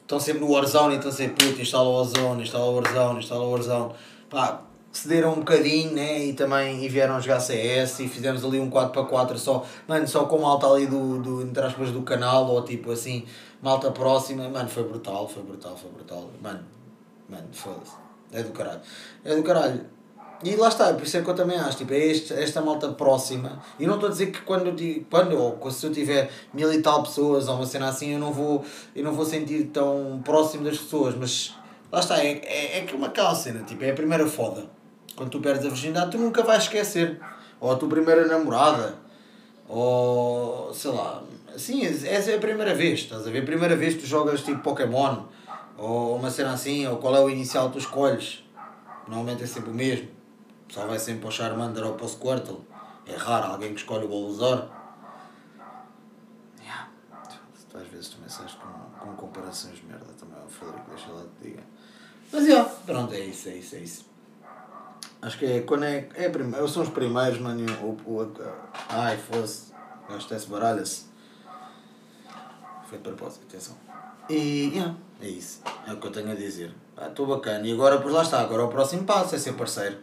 estão 0.00 0.20
sempre 0.20 0.42
no 0.42 0.52
Warzone 0.52 0.94
e 0.94 0.96
estão 0.98 1.10
sempre 1.10 1.46
puto, 1.46 1.60
instala 1.60 1.88
o 1.88 1.96
Warzone, 1.96 2.42
instala 2.44 2.64
o 2.66 2.74
Warzone, 2.76 3.18
instala 3.18 3.44
o 3.44 3.50
Warzone. 3.50 3.92
Pá, 4.30 4.62
cederam 4.92 5.32
um 5.32 5.40
bocadinho, 5.40 5.92
né? 5.92 6.26
E 6.26 6.32
também 6.32 6.84
e 6.84 6.88
vieram 6.88 7.20
jogar 7.20 7.40
CS 7.40 7.98
e 7.98 8.08
fizemos 8.08 8.44
ali 8.44 8.60
um 8.60 8.70
4x4 8.70 9.36
só, 9.36 9.66
mano, 9.88 10.06
só 10.06 10.26
com 10.26 10.38
malta 10.38 10.68
ali 10.68 10.86
do, 10.86 11.20
do, 11.20 11.42
entre 11.42 11.64
aspas, 11.64 11.90
do 11.90 12.02
canal 12.02 12.46
ou 12.46 12.62
tipo 12.62 12.92
assim, 12.92 13.24
malta 13.60 13.90
próxima, 13.90 14.48
mano, 14.48 14.68
foi 14.68 14.84
brutal, 14.84 15.28
foi 15.28 15.42
brutal, 15.42 15.76
foi 15.76 15.90
brutal, 15.90 16.30
mano, 16.40 16.60
Mano, 17.28 17.48
foda-se. 17.52 17.92
É 18.32 18.42
do 18.42 18.50
caralho. 18.50 18.80
É 19.24 19.34
do 19.34 19.42
caralho. 19.42 19.96
E 20.44 20.54
lá 20.54 20.68
está, 20.68 20.92
por 20.92 21.02
isso 21.04 21.16
é 21.16 21.22
que 21.22 21.30
eu 21.30 21.34
também 21.34 21.56
acho, 21.56 21.78
tipo, 21.78 21.94
é 21.94 21.98
este, 21.98 22.34
esta 22.34 22.60
malta 22.60 22.88
próxima. 22.88 23.62
E 23.78 23.86
não 23.86 23.94
estou 23.94 24.08
a 24.08 24.12
dizer 24.12 24.26
que 24.30 24.40
quando, 24.42 24.74
quando 25.08 25.36
ou 25.38 25.70
se 25.70 25.86
eu 25.86 25.92
tiver 25.92 26.30
mil 26.52 26.70
e 26.72 26.82
tal 26.82 27.02
pessoas 27.02 27.48
ou 27.48 27.56
uma 27.56 27.64
cena 27.64 27.88
assim, 27.88 28.12
eu 28.12 28.18
não 28.18 28.32
vou, 28.32 28.62
eu 28.94 29.02
não 29.02 29.12
vou 29.12 29.24
sentir 29.24 29.64
tão 29.72 30.20
próximo 30.22 30.64
das 30.64 30.76
pessoas, 30.76 31.14
mas 31.14 31.54
lá 31.90 32.00
está, 32.00 32.22
é, 32.22 32.42
é, 32.44 32.78
é 32.78 32.80
que 32.82 32.94
uma 32.94 33.06
aquela 33.06 33.34
cena, 33.34 33.62
tipo, 33.62 33.82
é 33.82 33.90
a 33.90 33.94
primeira 33.94 34.26
foda. 34.26 34.64
Quando 35.16 35.30
tu 35.30 35.40
perdes 35.40 35.64
a 35.64 35.68
virgindade, 35.70 36.10
tu 36.10 36.18
nunca 36.18 36.42
vais 36.42 36.64
esquecer. 36.64 37.18
Ou 37.58 37.72
a 37.72 37.76
tua 37.76 37.88
primeira 37.88 38.26
namorada, 38.26 38.94
ou 39.66 40.74
sei 40.74 40.90
lá, 40.90 41.22
assim, 41.54 41.86
essa 41.86 42.30
é 42.30 42.36
a 42.36 42.38
primeira 42.38 42.74
vez, 42.74 43.00
estás 43.00 43.26
a 43.26 43.30
ver? 43.30 43.42
A 43.42 43.46
primeira 43.46 43.74
vez 43.74 43.94
que 43.94 44.00
tu 44.00 44.06
jogas 44.06 44.42
tipo 44.42 44.60
Pokémon 44.60 45.22
ou 45.76 46.16
uma 46.16 46.30
cena 46.30 46.52
assim, 46.52 46.86
ou 46.86 46.98
qual 46.98 47.14
é 47.16 47.20
o 47.20 47.30
inicial 47.30 47.66
que 47.68 47.74
tu 47.74 47.78
escolhes. 47.78 48.44
Normalmente 49.06 49.44
é 49.44 49.46
sempre 49.46 49.70
o 49.70 49.74
mesmo. 49.74 50.08
Só 50.68 50.86
vai 50.86 50.98
sempre 50.98 51.20
para 51.20 51.28
o 51.28 51.32
Charmander 51.32 51.86
ou 51.86 51.94
para 51.94 52.06
o 52.06 52.08
Squirtle. 52.08 52.64
É 53.06 53.14
raro 53.14 53.52
alguém 53.52 53.72
que 53.72 53.80
escolhe 53.80 54.04
o 54.04 54.08
Bulbasaur. 54.08 54.68
Yeah. 56.60 56.88
Tu 57.70 57.78
às 57.78 57.86
vezes 57.86 58.08
também 58.08 58.28
sabes 58.28 58.54
com, 58.54 58.68
com 58.98 59.14
comparações 59.14 59.76
de 59.76 59.86
merda 59.86 60.12
também, 60.18 60.36
o 60.44 60.48
Frederico, 60.48 60.90
deixa 60.90 61.12
lá 61.12 61.22
te 61.22 61.48
diga. 61.48 61.62
Mas 62.32 62.44
yeah, 62.46 62.68
pronto, 62.84 63.14
é 63.14 63.20
isso, 63.20 63.48
é 63.48 63.56
isso, 63.56 63.76
é 63.76 63.78
isso. 63.78 64.06
Acho 65.22 65.38
que 65.38 65.46
é 65.46 65.60
quando 65.62 65.84
é. 65.84 66.08
é 66.14 66.28
primeiro, 66.28 66.68
são 66.68 66.82
os 66.82 66.88
primeiros, 66.88 67.38
mano. 67.38 67.64
O, 67.82 68.10
o, 68.10 68.22
o, 68.22 68.32
ai, 68.88 69.16
fosse. 69.16 69.72
Gastasse 70.08 70.48
baralha-se. 70.48 71.06
Foi 72.88 72.98
de 72.98 73.04
propósito, 73.04 73.44
atenção. 73.48 73.76
E 74.28 74.70
yeah, 74.74 74.94
é 75.20 75.28
isso. 75.28 75.62
É 75.86 75.92
o 75.92 75.96
que 75.96 76.06
eu 76.06 76.12
tenho 76.12 76.30
a 76.30 76.34
dizer. 76.34 76.72
Estou 77.00 77.26
bacana. 77.26 77.66
E 77.66 77.72
agora, 77.72 77.98
pois 78.00 78.12
lá 78.12 78.22
está. 78.22 78.40
Agora 78.40 78.64
o 78.64 78.68
próximo 78.68 79.04
passo 79.04 79.34
é 79.34 79.38
ser 79.38 79.54
parceiro. 79.54 79.98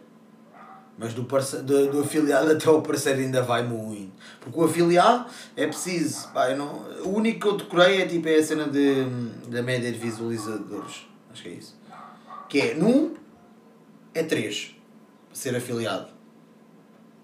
Mas 0.98 1.14
do, 1.14 1.26
parce... 1.26 1.58
do, 1.64 1.92
do 1.92 2.02
afiliado 2.02 2.52
até 2.52 2.70
o 2.70 2.82
parceiro 2.82 3.20
ainda 3.20 3.42
vai 3.42 3.64
muito. 3.64 4.12
Porque 4.40 4.60
o 4.60 4.64
afiliado 4.64 5.26
é 5.56 5.68
preciso. 5.68 6.30
Pá, 6.30 6.50
não... 6.56 6.86
O 7.04 7.16
único 7.16 7.40
que 7.40 7.48
eu 7.48 7.58
decorei 7.58 8.02
é 8.02 8.06
tipo 8.08 8.28
é 8.28 8.36
a 8.36 8.44
cena 8.44 8.68
de, 8.68 9.06
da 9.48 9.62
média 9.62 9.92
de 9.92 9.98
visualizadores. 9.98 11.08
Acho 11.32 11.44
que 11.44 11.50
é 11.50 11.54
isso. 11.54 11.80
Que 12.50 12.62
é 12.62 12.74
num 12.76 13.16
é 14.14 14.24
3 14.24 14.76
ser 15.32 15.56
afiliado. 15.56 16.08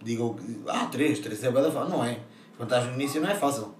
Digo, 0.01 0.39
ah, 0.67 0.85
3, 0.85 1.19
3 1.19 1.43
é 1.43 1.51
bada 1.51 1.69
Não 1.85 2.03
é. 2.03 2.19
Quando 2.57 2.71
estás 2.71 2.87
no 2.87 2.93
início 2.93 3.21
não 3.21 3.29
é 3.29 3.35
fácil 3.35 3.79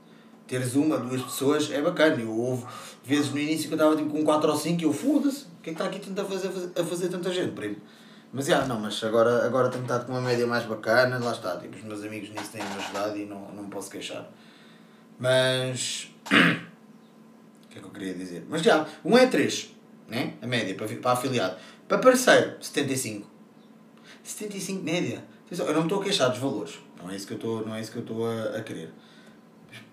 teres 0.49 0.73
uma, 0.73 0.97
duas 0.97 1.21
pessoas 1.21 1.69
é 1.71 1.79
bacana. 1.79 2.19
Eu 2.19 2.35
houve 2.35 2.65
vezes 3.09 3.31
no 3.31 3.39
início 3.39 3.67
que 3.67 3.73
eu 3.73 3.77
estava 3.77 3.95
tipo, 3.95 4.09
com 4.09 4.23
4 4.23 4.51
ou 4.51 4.57
5 4.57 4.81
e 4.81 4.83
eu 4.85 4.93
foda-se, 4.93 5.45
o 5.45 5.61
que 5.63 5.71
é 5.71 5.73
que 5.73 5.81
está 5.81 5.85
aqui 5.85 5.99
a 5.99 6.25
fazer, 6.25 6.49
a 6.79 6.83
fazer 6.83 7.09
tanta 7.09 7.33
gente, 7.33 7.51
primo? 7.53 7.77
Mas 8.31 8.45
já, 8.45 8.65
não, 8.65 8.79
mas 8.79 9.03
agora, 9.03 9.43
agora 9.43 9.69
tenho 9.69 9.81
estado 9.81 10.05
com 10.05 10.11
uma 10.11 10.21
média 10.21 10.45
mais 10.45 10.63
bacana, 10.65 11.17
lá 11.17 11.31
está, 11.31 11.57
tipo, 11.57 11.75
os 11.75 11.83
meus 11.83 12.03
amigos 12.03 12.29
nisso 12.29 12.51
têm-me 12.51 12.71
ajudado 12.75 13.17
e 13.17 13.25
não, 13.25 13.51
não 13.51 13.63
me 13.63 13.69
posso 13.69 13.89
queixar. 13.89 14.29
Mas. 15.17 16.11
o 16.29 17.67
que 17.69 17.79
é 17.79 17.81
que 17.81 17.83
eu 17.83 17.89
queria 17.89 18.13
dizer? 18.13 18.45
Mas 18.47 18.61
já, 18.61 18.85
um 19.03 19.17
é 19.17 19.25
3, 19.25 19.75
né? 20.07 20.35
A 20.41 20.45
média 20.45 20.75
para, 20.75 20.87
para 20.87 21.11
afiliado. 21.11 21.57
Para 21.87 21.97
parceiro, 21.97 22.57
75. 22.61 23.27
75 24.23 24.83
média. 24.83 25.25
Eu 25.49 25.73
não 25.73 25.77
me 25.77 25.81
estou 25.81 25.99
a 25.99 26.03
queixar 26.03 26.29
dos 26.29 26.37
valores. 26.37 26.77
Não 27.01 27.09
é 27.09 27.15
isso 27.15 27.25
que 27.25 27.33
eu 27.33 27.37
estou, 27.37 27.65
não 27.65 27.73
é 27.73 27.81
isso 27.81 27.91
que 27.91 27.97
eu 27.97 28.03
estou 28.03 28.27
a, 28.27 28.57
a 28.57 28.61
querer. 28.61 28.93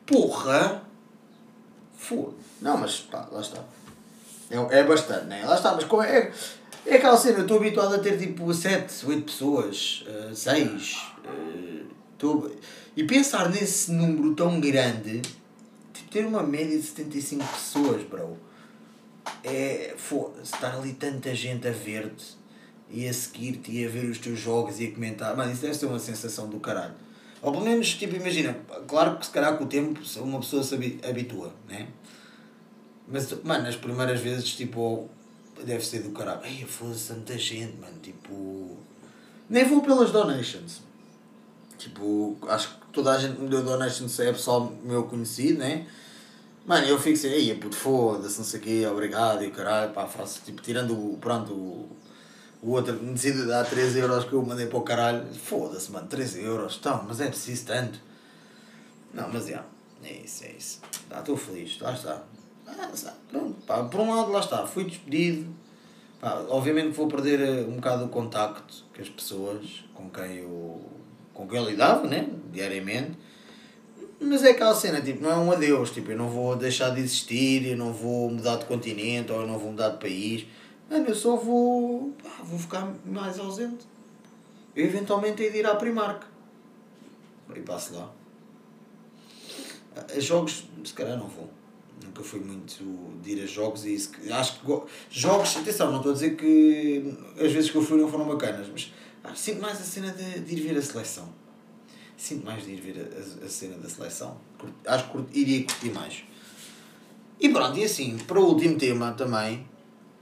Porra! 0.04 0.85
Foda. 2.06 2.36
Não, 2.62 2.76
mas 2.76 3.00
pá, 3.00 3.28
lá 3.32 3.40
está. 3.40 3.62
É, 4.48 4.78
é 4.78 4.84
bastante, 4.84 5.26
né? 5.26 5.44
Lá 5.44 5.56
está, 5.56 5.74
mas 5.74 5.84
como 5.84 6.02
é. 6.02 6.32
É 6.84 6.96
aquela 6.96 7.16
cena, 7.16 7.38
eu 7.38 7.42
estou 7.42 7.56
habituado 7.56 7.96
a 7.96 7.98
ter 7.98 8.16
tipo 8.16 8.52
7, 8.54 9.06
8 9.06 9.22
pessoas, 9.24 10.04
uh, 10.06 10.34
6. 10.34 11.02
Uh, 11.24 11.86
tô... 12.16 12.48
E 12.96 13.02
pensar 13.02 13.50
nesse 13.50 13.90
número 13.90 14.36
tão 14.36 14.60
grande, 14.60 15.20
tipo, 15.92 16.10
ter 16.10 16.24
uma 16.24 16.44
média 16.44 16.78
de 16.78 16.84
75 16.84 17.44
pessoas, 17.44 18.02
bro. 18.04 18.38
É. 19.42 19.94
Foda-se, 19.96 20.54
estar 20.54 20.76
ali 20.76 20.92
tanta 20.92 21.34
gente 21.34 21.66
a 21.66 21.72
ver-te 21.72 22.36
e 22.88 23.08
a 23.08 23.12
seguir-te 23.12 23.72
e 23.72 23.84
a 23.84 23.88
ver 23.88 24.08
os 24.08 24.18
teus 24.18 24.38
jogos 24.38 24.78
e 24.78 24.86
a 24.86 24.92
comentar. 24.92 25.36
Mano, 25.36 25.50
isso 25.50 25.62
deve 25.62 25.74
ser 25.74 25.86
uma 25.86 25.98
sensação 25.98 26.48
do 26.48 26.60
caralho. 26.60 26.94
Ou 27.42 27.52
pelo 27.52 27.64
menos, 27.64 27.94
tipo, 27.94 28.16
imagina, 28.16 28.56
claro 28.88 29.18
que 29.18 29.26
se 29.26 29.32
calhar 29.32 29.56
com 29.56 29.64
o 29.64 29.66
tempo 29.66 30.00
uma 30.18 30.40
pessoa 30.40 30.62
se 30.62 30.74
habitua, 30.74 31.52
né? 31.68 31.88
Mas, 33.06 33.30
mano, 33.44 33.64
nas 33.64 33.76
primeiras 33.76 34.20
vezes, 34.20 34.48
tipo, 34.54 35.08
deve 35.64 35.84
ser 35.84 36.02
do 36.02 36.10
caralho. 36.10 36.40
Ai, 36.42 36.64
foda-se 36.64 37.08
tanta 37.08 37.38
gente, 37.38 37.76
mano, 37.76 37.98
tipo. 38.02 38.76
Nem 39.48 39.64
vou 39.64 39.80
pelas 39.80 40.10
donations. 40.10 40.80
Tipo, 41.78 42.36
acho 42.48 42.68
que 42.68 42.86
toda 42.92 43.12
a 43.12 43.18
gente 43.18 43.38
me 43.38 43.48
deu 43.48 43.62
donations 43.62 44.18
é 44.18 44.32
pessoal 44.32 44.72
meu 44.82 45.04
conhecido, 45.04 45.58
né? 45.58 45.86
Mano, 46.66 46.84
eu 46.86 46.98
fico 46.98 47.16
assim, 47.16 47.28
aí, 47.28 47.54
puto, 47.54 47.76
foda-se, 47.76 48.38
não 48.38 48.44
sei 48.44 48.58
o 48.58 48.62
quê, 48.62 48.86
obrigado 48.90 49.44
e 49.44 49.46
o 49.46 49.52
caralho, 49.52 49.92
pá, 49.92 50.04
faço, 50.06 50.40
tipo, 50.44 50.60
tirando 50.60 51.16
pronto, 51.20 51.86
o, 52.66 52.72
outro 52.72 52.94
me 52.94 53.12
decide 53.12 53.46
dar 53.46 53.64
3 53.64 53.96
euros 53.96 54.24
que 54.24 54.32
eu 54.32 54.42
mandei 54.42 54.66
para 54.66 54.78
o 54.78 54.82
caralho, 54.82 55.24
foda-se, 55.34 55.90
mano, 55.90 56.06
3 56.06 56.36
euros, 56.38 56.76
então, 56.80 57.04
mas 57.06 57.20
é 57.20 57.28
preciso 57.28 57.66
tanto. 57.66 58.00
Não, 59.14 59.28
mas 59.32 59.48
é, 59.48 59.62
é 60.04 60.12
isso, 60.12 60.44
é 60.44 60.52
isso. 60.52 60.80
Tá, 61.08 61.20
estou 61.20 61.36
feliz, 61.36 61.78
lá 61.80 61.92
está. 61.92 62.22
Ah, 62.66 62.90
pronto, 63.30 63.54
pá, 63.66 63.84
por 63.84 64.00
um 64.00 64.14
lado, 64.14 64.30
lá 64.32 64.40
está, 64.40 64.66
fui 64.66 64.84
despedido. 64.84 65.54
Pá, 66.20 66.44
obviamente 66.48 66.90
que 66.90 66.96
vou 66.96 67.08
perder 67.08 67.40
eh, 67.40 67.64
um 67.68 67.76
bocado 67.76 68.06
o 68.06 68.08
contacto 68.08 68.84
com 68.94 69.02
as 69.02 69.08
pessoas 69.08 69.84
com 69.94 70.10
quem 70.10 70.38
eu, 70.38 70.80
com 71.32 71.46
quem 71.46 71.58
eu 71.58 71.68
lidava, 71.68 72.06
né, 72.08 72.28
diariamente 72.50 73.16
mas 74.20 74.42
é 74.44 74.50
aquela 74.50 74.74
cena, 74.74 75.00
tipo, 75.00 75.22
não 75.22 75.30
é 75.30 75.36
um 75.36 75.52
adeus, 75.52 75.90
tipo, 75.90 76.10
eu 76.10 76.16
não 76.16 76.28
vou 76.28 76.56
deixar 76.56 76.90
de 76.90 77.00
existir, 77.00 77.66
eu 77.66 77.76
não 77.76 77.92
vou 77.92 78.30
mudar 78.30 78.56
de 78.56 78.64
continente 78.64 79.30
ou 79.30 79.42
eu 79.42 79.46
não 79.46 79.58
vou 79.58 79.70
mudar 79.70 79.90
de 79.90 79.98
país. 79.98 80.46
Mano, 80.90 81.06
eu 81.06 81.14
só 81.14 81.36
vou. 81.36 82.12
Pá, 82.22 82.42
vou 82.42 82.58
ficar 82.58 82.92
mais 83.04 83.38
ausente. 83.38 83.86
Eu 84.74 84.86
eventualmente 84.86 85.42
hei 85.42 85.50
de 85.50 85.58
ir 85.58 85.66
à 85.66 85.74
Primark. 85.74 86.24
E 87.54 87.60
passo 87.60 87.94
lá. 87.94 88.12
A 89.96 90.20
jogos, 90.20 90.64
se 90.84 90.92
calhar 90.92 91.16
não 91.16 91.26
vou. 91.26 91.48
Nunca 92.04 92.22
fui 92.22 92.40
muito 92.40 92.84
de 93.22 93.32
ir 93.32 93.42
a 93.42 93.46
jogos 93.46 93.84
e 93.84 93.94
isso. 93.94 94.12
Acho 94.30 94.60
que. 94.60 94.82
Jogos, 95.10 95.56
atenção, 95.56 95.90
não 95.90 95.98
estou 95.98 96.12
a 96.12 96.14
dizer 96.14 96.36
que 96.36 97.16
as 97.40 97.52
vezes 97.52 97.70
que 97.70 97.76
eu 97.76 97.82
fui 97.82 98.00
não 98.00 98.08
foram 98.08 98.26
bacanas, 98.26 98.68
mas 98.68 98.92
sinto 99.38 99.60
mais 99.62 99.80
a 99.80 99.84
cena 99.84 100.12
de, 100.12 100.40
de 100.40 100.54
ir 100.54 100.60
ver 100.60 100.76
a 100.76 100.82
seleção 100.82 101.28
sinto 102.16 102.44
mais 102.46 102.64
de 102.64 102.72
ir 102.72 102.80
ver 102.80 102.96
a, 102.98 103.42
a, 103.42 103.46
a 103.46 103.48
cena 103.48 103.76
da 103.76 103.88
seleção. 103.88 104.36
Acho 104.86 105.10
que 105.10 105.38
iria 105.38 105.64
curtir 105.64 105.90
mais. 105.90 106.24
E 107.38 107.48
pronto, 107.50 107.78
e 107.78 107.84
assim, 107.84 108.16
para 108.18 108.40
o 108.40 108.46
último 108.46 108.78
tema 108.78 109.12
também, 109.12 109.66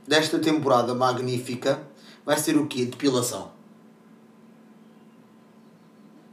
desta 0.06 0.38
temporada 0.38 0.94
magnífica, 0.94 1.86
vai 2.24 2.38
ser 2.38 2.56
o 2.56 2.66
quê? 2.66 2.84
Depilação. 2.84 3.52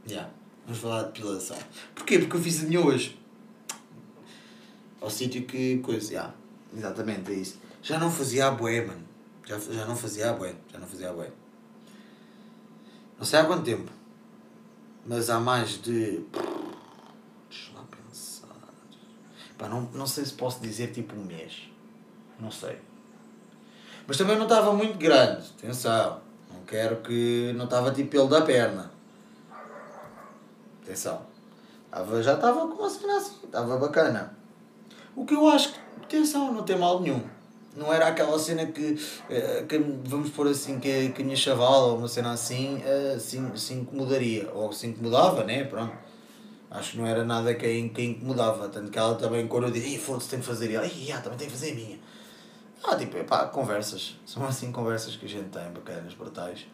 Yeah, 0.08 0.30
vamos 0.64 0.80
falar 0.80 1.02
de 1.04 1.12
depilação. 1.12 1.56
Porquê? 1.94 2.18
Porque 2.18 2.36
eu 2.36 2.40
fiz 2.40 2.62
a 2.62 2.66
minha 2.66 2.80
hoje. 2.80 3.18
Ao 5.00 5.10
sítio 5.10 5.44
que 5.44 5.78
coisa. 5.78 6.12
Yeah, 6.12 6.34
exatamente, 6.76 7.30
é 7.32 7.34
isso. 7.34 7.58
Já 7.82 7.98
não 7.98 8.10
fazia 8.10 8.48
a 8.48 8.50
bué, 8.50 8.84
mano. 8.84 9.02
Já, 9.46 9.58
já 9.58 9.84
não 9.86 9.96
fazia 9.96 10.30
a 10.30 10.32
bué. 10.32 10.54
Já 10.72 10.78
não 10.78 10.86
fazia 10.86 11.10
a 11.10 11.12
bué. 11.12 11.30
Não 13.18 13.24
sei 13.24 13.38
há 13.38 13.44
quanto 13.44 13.64
tempo 13.64 14.02
mas 15.06 15.30
há 15.30 15.40
mais 15.40 15.80
de. 15.82 16.24
Deixa 17.48 17.72
lá 17.74 17.84
pensar. 17.84 18.48
Pá, 19.58 19.68
não, 19.68 19.82
não 19.92 20.06
sei 20.06 20.24
se 20.24 20.32
posso 20.32 20.60
dizer 20.60 20.92
tipo 20.92 21.14
um 21.16 21.24
mês. 21.24 21.68
Não 22.38 22.50
sei. 22.50 22.78
Mas 24.12 24.18
também 24.18 24.36
não 24.36 24.42
estava 24.42 24.74
muito 24.74 24.98
grande. 24.98 25.40
Atenção. 25.58 26.20
Não 26.52 26.60
quero 26.66 26.96
que. 26.96 27.50
Não 27.56 27.64
estava 27.64 27.90
tipo 27.92 28.10
pelo 28.10 28.28
da 28.28 28.42
perna. 28.42 28.90
Atenção. 30.82 31.22
Tava, 31.90 32.22
já 32.22 32.34
estava 32.34 32.68
com 32.68 32.74
uma 32.74 32.90
cena 32.90 33.16
assim. 33.16 33.36
Estava 33.42 33.78
bacana. 33.78 34.36
O 35.16 35.24
que 35.24 35.32
eu 35.32 35.48
acho 35.48 35.72
que. 35.72 35.78
Atenção, 36.02 36.52
não 36.52 36.62
tem 36.62 36.76
mal 36.76 37.00
nenhum. 37.00 37.22
Não 37.74 37.90
era 37.90 38.08
aquela 38.08 38.38
cena 38.38 38.66
que, 38.66 39.02
eh, 39.30 39.64
que 39.66 39.78
vamos 39.78 40.28
pôr 40.28 40.48
assim, 40.48 40.78
que, 40.78 41.08
que 41.08 41.22
a 41.22 41.24
minha 41.24 41.34
chavala 41.34 41.92
ou 41.92 41.96
uma 41.96 42.06
cena 42.06 42.32
assim 42.32 42.82
eh, 42.84 43.16
se, 43.18 43.40
se 43.56 43.72
incomodaria. 43.72 44.46
Ou 44.52 44.70
se 44.74 44.88
incomodava, 44.88 45.42
né? 45.44 45.64
Pronto. 45.64 45.96
Acho 46.70 46.90
que 46.90 46.98
não 46.98 47.06
era 47.06 47.24
nada 47.24 47.54
que, 47.54 47.88
que 47.88 48.02
incomodava. 48.02 48.68
Tanto 48.68 48.90
que 48.90 48.98
ela 48.98 49.14
também, 49.14 49.48
quando 49.48 49.68
eu 49.68 49.70
dizia, 49.70 49.98
foda-se, 49.98 50.28
tenho 50.28 50.42
que 50.42 50.48
fazer. 50.48 50.70
Ela, 50.70 50.86
também 51.22 51.38
tenho 51.38 51.50
que 51.50 51.56
fazer 51.56 51.72
a 51.72 51.74
minha. 51.74 52.11
Ah, 52.84 52.96
tipo, 52.96 53.22
pá, 53.24 53.46
conversas. 53.46 54.16
São 54.26 54.44
assim 54.44 54.72
conversas 54.72 55.16
que 55.16 55.26
a 55.26 55.28
gente 55.28 55.50
tem, 55.50 55.70
bacanas, 55.72 56.14
brutais. 56.14 56.66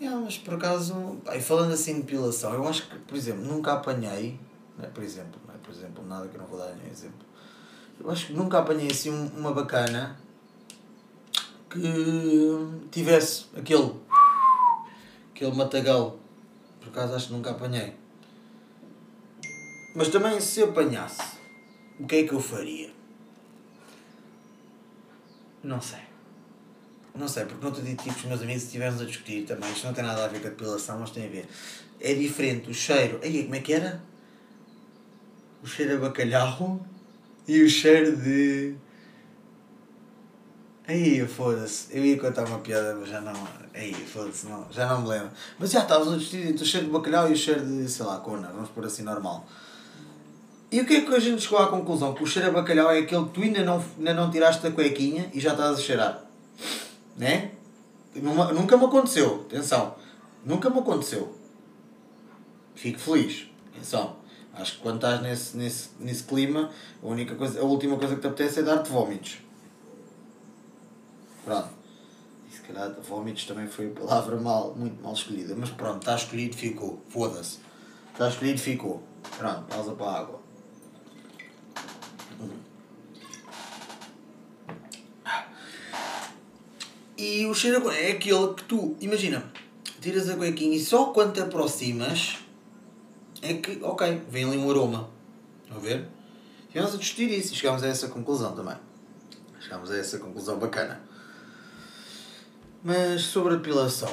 Yeah, 0.00 0.20
mas 0.20 0.38
por 0.38 0.54
acaso, 0.54 1.18
aí 1.26 1.40
falando 1.40 1.72
assim 1.72 1.94
de 1.94 2.02
depilação, 2.02 2.52
eu 2.54 2.66
acho 2.66 2.88
que, 2.88 2.98
por 2.98 3.16
exemplo, 3.16 3.44
nunca 3.44 3.74
apanhei, 3.74 4.38
né, 4.76 4.90
por 4.92 5.02
exemplo, 5.04 5.40
não 5.46 5.54
é 5.54 5.58
por 5.58 5.72
exemplo, 5.72 6.04
nada 6.04 6.26
que 6.26 6.34
eu 6.34 6.40
não 6.40 6.46
vou 6.46 6.58
dar 6.58 6.74
nenhum 6.74 6.90
exemplo 6.90 7.32
eu 8.02 8.10
acho 8.10 8.28
que 8.28 8.32
nunca 8.32 8.58
apanhei 8.58 8.88
assim 8.90 9.10
uma 9.10 9.52
bacana 9.52 10.16
que 11.70 11.80
tivesse 12.90 13.46
aquele 13.56 13.94
aquele 15.30 15.52
matagal. 15.52 16.18
Por 16.80 16.88
acaso 16.88 17.14
acho 17.14 17.26
que 17.28 17.32
nunca 17.32 17.52
apanhei. 17.52 17.94
Mas 19.94 20.08
também 20.08 20.40
se 20.40 20.62
apanhasse, 20.62 21.38
o 22.00 22.06
que 22.06 22.16
é 22.16 22.22
que 22.24 22.32
eu 22.32 22.40
faria? 22.40 22.90
Não 25.62 25.80
sei. 25.80 26.00
Não 27.14 27.28
sei, 27.28 27.44
porque 27.44 27.60
no 27.60 27.66
outro 27.66 27.82
dia 27.82 27.94
tive 27.94 28.16
os 28.16 28.24
meus 28.24 28.40
amigos 28.40 28.62
estivemos 28.62 29.00
a 29.00 29.04
discutir 29.04 29.44
também, 29.44 29.70
isto 29.70 29.86
não 29.86 29.92
tem 29.92 30.02
nada 30.02 30.24
a 30.24 30.28
ver 30.28 30.40
com 30.40 30.46
a 30.46 30.50
depilação, 30.50 30.98
mas 30.98 31.10
tem 31.10 31.26
a 31.26 31.28
ver. 31.28 31.46
É 32.00 32.14
diferente 32.14 32.70
o 32.70 32.74
cheiro. 32.74 33.20
Aí, 33.22 33.44
como 33.44 33.54
é 33.54 33.60
que 33.60 33.72
era? 33.72 34.02
O 35.62 35.66
cheiro 35.66 35.96
a 35.96 36.00
bacalhau 36.00 36.80
e 37.46 37.62
o 37.62 37.68
cheiro 37.68 38.16
de. 38.16 38.74
Aí, 40.88 41.26
foda-se. 41.28 41.96
Eu 41.96 42.04
ia 42.04 42.18
contar 42.18 42.44
uma 42.44 42.58
piada, 42.58 42.94
mas 42.94 43.08
já 43.08 43.20
não. 43.20 43.34
Aí, 43.74 43.94
foda-se, 43.94 44.46
não. 44.46 44.66
Já 44.72 44.88
não 44.88 45.02
me 45.02 45.08
lembro. 45.08 45.30
Mas 45.58 45.70
já 45.70 45.82
estavas 45.82 46.12
a 46.12 46.16
discutir 46.16 46.54
o 46.54 46.64
cheiro 46.64 46.86
de 46.86 46.92
bacalhau 46.92 47.28
e 47.28 47.34
o 47.34 47.36
cheiro 47.36 47.64
de, 47.64 47.88
sei 47.88 48.06
lá, 48.06 48.18
cona. 48.18 48.48
Vamos 48.48 48.70
pôr 48.70 48.86
assim 48.86 49.02
normal. 49.02 49.46
E 50.72 50.80
o 50.80 50.86
que 50.86 50.94
é 50.94 51.00
que 51.02 51.14
a 51.14 51.20
gente 51.20 51.42
chegou 51.42 51.58
à 51.58 51.68
conclusão? 51.68 52.14
Que 52.14 52.24
o 52.24 52.26
cheiro 52.26 52.48
a 52.48 52.50
bacalhau 52.50 52.90
é 52.90 53.00
aquele 53.00 53.26
que 53.26 53.30
tu 53.32 53.42
ainda 53.42 53.62
não, 53.62 53.84
ainda 53.98 54.14
não 54.14 54.30
tiraste 54.30 54.62
da 54.62 54.70
cuequinha 54.70 55.30
e 55.34 55.38
já 55.38 55.52
estás 55.52 55.78
a 55.78 55.82
cheirar. 55.82 56.24
Né? 57.14 57.50
Nunca 58.14 58.78
me 58.78 58.86
aconteceu. 58.86 59.44
Atenção. 59.46 59.94
Nunca 60.42 60.70
me 60.70 60.78
aconteceu. 60.78 61.36
Fico 62.74 62.98
feliz. 62.98 63.48
Atenção. 63.70 64.16
Acho 64.54 64.76
que 64.76 64.78
quando 64.80 64.96
estás 64.96 65.20
nesse, 65.20 65.56
nesse, 65.58 65.90
nesse 66.00 66.22
clima, 66.22 66.70
a, 67.02 67.06
única 67.06 67.34
coisa, 67.34 67.60
a 67.60 67.64
última 67.64 67.98
coisa 67.98 68.14
que 68.14 68.22
te 68.22 68.26
apetece 68.26 68.60
é 68.60 68.62
dar-te 68.62 68.90
vómitos. 68.90 69.40
Pronto. 71.44 71.68
E 72.50 72.54
se 72.54 72.62
calhar 72.62 72.94
vómitos 73.06 73.44
também 73.44 73.66
foi 73.66 73.88
a 73.88 74.00
palavra 74.00 74.36
mal, 74.38 74.74
muito 74.74 75.02
mal 75.02 75.12
escolhida. 75.12 75.54
Mas 75.54 75.68
pronto, 75.68 75.98
está 75.98 76.14
escolhido, 76.14 76.56
ficou. 76.56 77.02
Foda-se. 77.10 77.58
Está 78.10 78.26
escolhido, 78.30 78.58
ficou. 78.58 79.02
Pronto, 79.36 79.64
pausa 79.64 79.92
para 79.92 80.06
a 80.06 80.18
água. 80.18 80.41
E 87.22 87.46
o 87.46 87.54
cheiro 87.54 87.88
é 87.88 88.10
aquele 88.10 88.52
que 88.54 88.64
tu, 88.64 88.96
imagina, 89.00 89.44
tiras 90.00 90.28
a 90.28 90.34
cuequinha 90.34 90.76
e 90.76 90.80
só 90.80 91.04
quando 91.12 91.34
te 91.34 91.40
aproximas 91.40 92.38
é 93.40 93.54
que, 93.54 93.78
ok, 93.80 94.22
vem 94.28 94.44
ali 94.44 94.58
um 94.58 94.68
aroma. 94.68 95.08
Estão 95.62 95.76
a 95.76 95.80
ver? 95.80 96.08
Tivemos 96.68 96.92
a 96.92 96.98
discutir 96.98 97.30
isso 97.30 97.52
e 97.52 97.56
chegámos 97.56 97.84
a 97.84 97.86
essa 97.86 98.08
conclusão 98.08 98.56
também. 98.56 98.74
Chegámos 99.60 99.92
a 99.92 99.98
essa 99.98 100.18
conclusão 100.18 100.58
bacana. 100.58 101.00
Mas 102.82 103.22
sobre 103.22 103.54
a 103.54 103.56
depilação. 103.56 104.10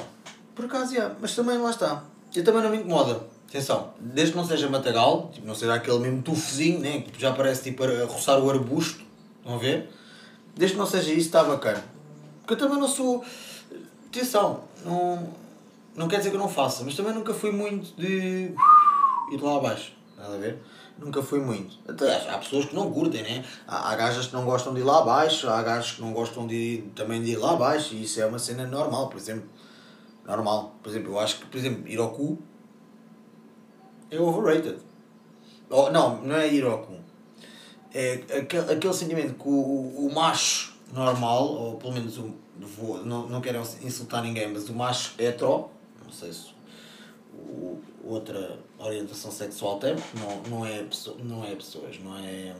Por 0.54 0.66
acaso, 0.66 0.94
já, 0.94 1.12
mas 1.20 1.34
também 1.34 1.58
lá 1.58 1.70
está. 1.70 2.04
Eu 2.32 2.44
também 2.44 2.62
não 2.62 2.70
me 2.70 2.76
incomoda. 2.76 3.26
Atenção, 3.48 3.92
desde 3.98 4.34
que 4.34 4.38
não 4.38 4.46
seja 4.46 4.70
matagal, 4.70 5.32
tipo, 5.34 5.48
não 5.48 5.56
seja 5.56 5.74
aquele 5.74 5.98
mesmo 5.98 6.22
tufezinho, 6.22 6.78
né, 6.78 7.00
que 7.00 7.20
já 7.20 7.32
parece 7.32 7.64
tipo 7.64 7.82
a 7.82 8.04
roçar 8.04 8.38
o 8.38 8.48
arbusto, 8.48 9.02
estão 9.38 9.56
a 9.56 9.58
ver? 9.58 9.90
Desde 10.54 10.76
que 10.76 10.78
não 10.78 10.86
seja 10.86 11.10
isso, 11.10 11.26
está 11.26 11.42
bacana. 11.42 11.82
Porque 12.50 12.64
eu 12.64 12.68
também 12.68 12.82
não 12.82 12.88
sou. 12.88 13.24
Atenção, 14.08 14.64
não, 14.84 15.28
não 15.94 16.08
quer 16.08 16.16
dizer 16.16 16.30
que 16.30 16.36
eu 16.36 16.40
não 16.40 16.48
faça, 16.48 16.82
mas 16.82 16.96
também 16.96 17.14
nunca 17.14 17.32
fui 17.32 17.52
muito 17.52 17.94
de 17.94 18.52
ir 19.30 19.40
lá 19.40 19.58
abaixo. 19.58 19.92
Estás 20.10 20.34
a 20.34 20.36
ver? 20.36 20.60
Nunca 20.98 21.22
fui 21.22 21.38
muito. 21.38 21.78
Até, 21.88 22.28
há 22.28 22.38
pessoas 22.38 22.64
que 22.64 22.74
não 22.74 22.90
curtem, 22.90 23.22
né? 23.22 23.44
Há, 23.68 23.92
há 23.92 23.94
gajas 23.94 24.26
que 24.26 24.32
não 24.32 24.44
gostam 24.44 24.74
de 24.74 24.80
ir 24.80 24.82
lá 24.82 24.98
abaixo, 24.98 25.48
há 25.48 25.62
gajos 25.62 25.92
que 25.92 26.00
não 26.00 26.12
gostam 26.12 26.44
de, 26.48 26.82
também 26.96 27.22
de 27.22 27.30
ir 27.30 27.36
lá 27.36 27.52
abaixo, 27.52 27.94
e 27.94 28.02
isso 28.02 28.20
é 28.20 28.26
uma 28.26 28.40
cena 28.40 28.66
normal, 28.66 29.08
por 29.08 29.18
exemplo. 29.18 29.48
Normal. 30.26 30.74
Por 30.82 30.88
exemplo, 30.90 31.12
eu 31.12 31.20
acho 31.20 31.38
que, 31.38 31.46
por 31.46 31.56
exemplo, 31.56 31.86
ir 31.86 32.00
ao 32.00 32.10
cu 32.10 32.36
é 34.10 34.18
overrated. 34.18 34.78
Oh, 35.70 35.88
não, 35.90 36.20
não 36.22 36.34
é 36.34 36.52
ir 36.52 36.64
ao 36.64 36.78
cu. 36.78 36.96
É 37.94 38.14
aquele, 38.40 38.72
aquele 38.72 38.94
sentimento 38.94 39.34
que 39.34 39.48
o, 39.48 40.06
o 40.06 40.12
macho 40.12 40.69
normal, 40.92 41.46
ou 41.46 41.74
pelo 41.76 41.92
menos 41.92 42.18
o, 42.18 42.34
vou, 42.58 43.04
não, 43.04 43.28
não 43.28 43.40
quero 43.40 43.60
insultar 43.82 44.22
ninguém, 44.22 44.52
mas 44.52 44.68
o 44.68 44.74
macho 44.74 45.14
hetero, 45.18 45.70
não 46.04 46.12
sei 46.12 46.32
se 46.32 46.50
o, 47.34 47.80
outra 48.04 48.58
orientação 48.78 49.30
sexual 49.30 49.78
tem, 49.78 49.94
não, 50.14 50.58
não, 50.58 50.66
é, 50.66 50.84
não 51.22 51.44
é 51.44 51.54
pessoas, 51.54 51.98
não 51.98 52.16
é. 52.16 52.54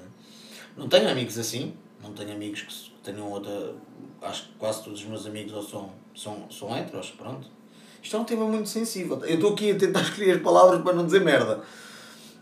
Não 0.77 0.89
tenho 0.89 1.09
amigos 1.09 1.39
assim, 1.39 1.75
não 2.03 2.13
tenho 2.13 2.33
amigos 2.33 2.63
que 2.63 3.11
tenham 3.11 3.31
outra. 3.31 3.75
Acho 4.23 4.45
que 4.45 4.53
quase 4.59 4.85
todos 4.85 5.01
os 5.01 5.07
meus 5.07 5.27
amigos 5.27 5.53
ou 5.53 5.63
são, 5.63 5.91
são, 6.15 6.51
são 6.51 6.77
heteros, 6.77 7.11
pronto. 7.11 7.49
Isto 8.03 8.17
é 8.17 8.19
um 8.19 8.25
tema 8.25 8.47
muito 8.47 8.69
sensível. 8.69 9.23
Eu 9.25 9.35
estou 9.35 9.53
aqui 9.53 9.73
a 9.73 9.79
tentar 9.79 10.03
escolher 10.03 10.37
as 10.37 10.43
palavras 10.43 10.83
para 10.83 10.95
não 10.95 11.05
dizer 11.05 11.21
merda. 11.21 11.63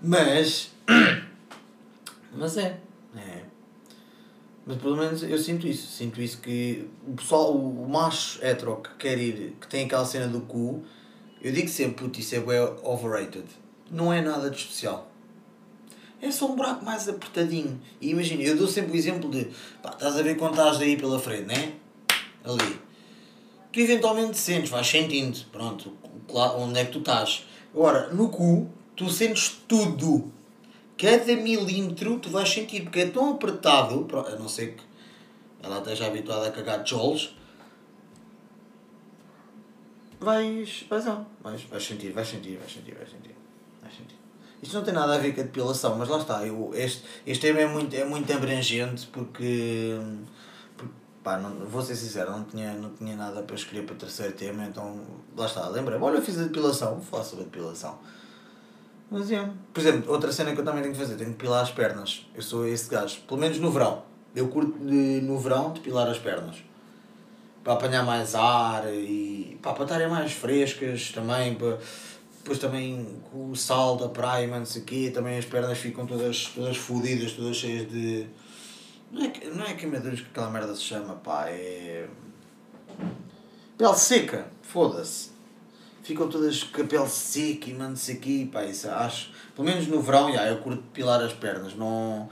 Mas. 0.03 0.71
Mas 2.33 2.57
é. 2.57 2.79
Mas 4.69 4.77
pelo 4.77 4.99
menos 4.99 5.23
eu 5.23 5.39
sinto 5.39 5.67
isso. 5.67 5.91
Sinto 5.91 6.21
isso 6.21 6.43
que 6.43 6.87
o 7.07 7.15
pessoal, 7.15 7.57
o 7.57 7.89
macho 7.89 8.39
hetero 8.45 8.77
que 8.77 8.91
quer 8.99 9.19
ir, 9.19 9.57
que 9.59 9.67
tem 9.67 9.87
aquela 9.87 10.05
cena 10.05 10.29
do 10.29 10.43
cu, 10.43 10.85
eu 11.41 11.51
digo 11.51 11.69
sempre, 11.69 12.05
puto, 12.05 12.21
isso 12.21 12.35
é 12.35 12.39
overrated. 12.83 13.47
Não 13.91 14.13
é 14.13 14.21
nada 14.21 14.51
de 14.51 14.59
especial. 14.59 15.11
É 16.21 16.31
só 16.31 16.53
um 16.53 16.55
buraco 16.55 16.85
mais 16.85 17.09
apertadinho. 17.09 17.81
E 17.99 18.11
imagina, 18.11 18.43
eu 18.43 18.59
dou 18.59 18.69
sempre 18.69 18.93
o 18.93 18.97
exemplo 18.97 19.31
de, 19.31 19.47
pá, 19.83 19.91
estás 19.91 20.19
a 20.19 20.23
ver 20.23 20.37
quando 20.37 20.53
estás 20.53 20.79
aí 20.83 20.99
pela 20.99 21.19
frente, 21.19 21.47
né? 21.47 21.73
Ali. 22.45 22.79
Tu 23.73 23.81
eventualmente 23.81 24.37
sentes, 24.37 24.69
vais 24.69 24.87
sentindo, 24.87 25.47
pronto, 25.51 25.95
onde 26.59 26.79
é 26.79 26.85
que 26.85 26.93
tu 26.93 26.99
estás. 26.99 27.47
Agora, 27.73 28.13
no 28.13 28.29
cu, 28.29 28.69
tu 28.95 29.09
sentes 29.09 29.63
tudo. 29.67 30.31
Cada 30.99 31.37
milímetro 31.37 32.19
tu 32.19 32.29
vais 32.29 32.49
sentir, 32.49 32.83
porque 32.83 33.01
é 33.01 33.07
tão 33.07 33.31
apertado, 33.31 34.07
a 34.27 34.37
não 34.37 34.49
ser 34.49 34.75
que 34.75 34.83
ela 35.63 35.79
esteja 35.79 36.07
habituada 36.07 36.49
a 36.49 36.51
cagar 36.51 36.85
jolos, 36.85 37.37
vais, 40.21 40.85
vais, 40.91 41.05
não, 41.05 41.27
vais, 41.41 41.63
vais 41.63 41.85
sentir, 41.85 42.11
vais 42.11 42.29
sentir, 42.29 42.57
vais 42.57 42.73
sentir, 42.73 42.95
vais 42.95 43.09
sentir, 43.09 43.37
vais 43.81 43.95
sentir. 43.95 44.17
Isto 44.61 44.77
não 44.77 44.85
tem 44.85 44.93
nada 44.93 45.15
a 45.15 45.19
ver 45.19 45.35
com 45.35 45.41
a 45.41 45.45
depilação, 45.45 45.97
mas 45.97 46.09
lá 46.09 46.19
está, 46.19 46.45
eu, 46.45 46.73
este, 46.75 47.05
este 47.25 47.47
tema 47.47 47.61
é 47.61 47.67
muito, 47.67 47.95
é 47.95 48.05
muito 48.05 48.33
abrangente 48.33 49.07
porque, 49.13 49.95
porque 50.77 50.93
pá, 51.23 51.39
não, 51.39 51.65
vou 51.67 51.81
ser 51.81 51.95
sincero, 51.95 52.33
não 52.33 52.43
tinha, 52.43 52.75
não 52.75 52.91
tinha 52.91 53.15
nada 53.15 53.43
para 53.43 53.55
escolher 53.55 53.85
para 53.85 53.95
o 53.95 53.99
terceiro 53.99 54.33
tema, 54.33 54.65
então 54.65 55.01
lá 55.37 55.47
está, 55.47 55.69
lembra 55.69 55.97
olha, 56.03 56.17
eu 56.17 56.23
fiz 56.23 56.37
a 56.41 56.43
depilação, 56.43 56.95
vou 56.95 57.05
falar 57.05 57.23
sobre 57.23 57.43
a 57.43 57.45
depilação. 57.45 58.01
Mas 59.11 59.31
é. 59.31 59.49
Por 59.73 59.81
exemplo, 59.81 60.13
outra 60.13 60.31
cena 60.33 60.53
que 60.53 60.61
eu 60.61 60.65
também 60.65 60.83
tenho 60.83 60.95
que 60.95 61.01
fazer, 61.01 61.17
tenho 61.17 61.31
que 61.31 61.37
depilar 61.37 61.63
as 61.63 61.71
pernas. 61.71 62.27
Eu 62.35 62.43
sou 62.43 62.67
esse 62.67 62.91
gajo, 62.91 63.21
pelo 63.27 63.41
menos 63.41 63.59
no 63.59 63.71
verão. 63.71 64.03
Eu 64.35 64.49
curto 64.49 64.79
de, 64.79 65.21
no 65.23 65.39
verão 65.39 65.73
depilar 65.73 66.09
as 66.09 66.19
pernas 66.19 66.57
para 67.65 67.73
apanhar 67.73 68.05
mais 68.05 68.35
ar 68.35 68.85
e 68.93 69.59
pá, 69.63 69.73
para 69.73 69.85
estarem 69.85 70.09
mais 70.09 70.33
frescas 70.33 71.11
também. 71.13 71.55
Para, 71.55 71.79
depois 72.39 72.59
também 72.59 73.21
com 73.31 73.51
o 73.51 73.57
sal 73.57 73.97
da 73.97 74.09
praia, 74.09 74.47
não 74.47 74.65
sei 74.65 74.81
quê, 74.81 75.11
também 75.13 75.37
as 75.37 75.45
pernas 75.45 75.77
ficam 75.77 76.07
todas, 76.07 76.47
todas 76.47 76.77
fodidas, 76.79 77.33
todas 77.33 77.57
cheias 77.57 77.87
de. 77.91 78.27
Não 79.13 79.23
é, 79.23 79.33
não 79.55 79.65
é 79.65 79.75
queimaduras 79.75 80.21
que 80.21 80.29
aquela 80.29 80.51
merda 80.51 80.75
se 80.75 80.83
chama, 80.83 81.15
pá, 81.17 81.47
é. 81.49 82.09
Pele 83.77 83.95
seca, 83.95 84.49
foda-se. 84.63 85.31
Ficam 86.09 86.27
todas 86.27 86.63
com 86.63 86.81
a 86.81 86.85
pele 86.87 87.07
seca 87.07 87.69
e 87.69 87.75
manda-se 87.75 88.13
aqui, 88.13 88.47
pá, 88.47 88.65
isso 88.65 88.89
acho. 88.89 89.31
Pelo 89.55 89.69
menos 89.69 89.87
no 89.89 90.01
verão, 90.01 90.33
já, 90.33 90.47
eu 90.47 90.57
curto 90.57 90.83
pilar 90.95 91.23
as 91.23 91.35
pernas, 91.35 91.75
não 91.75 92.31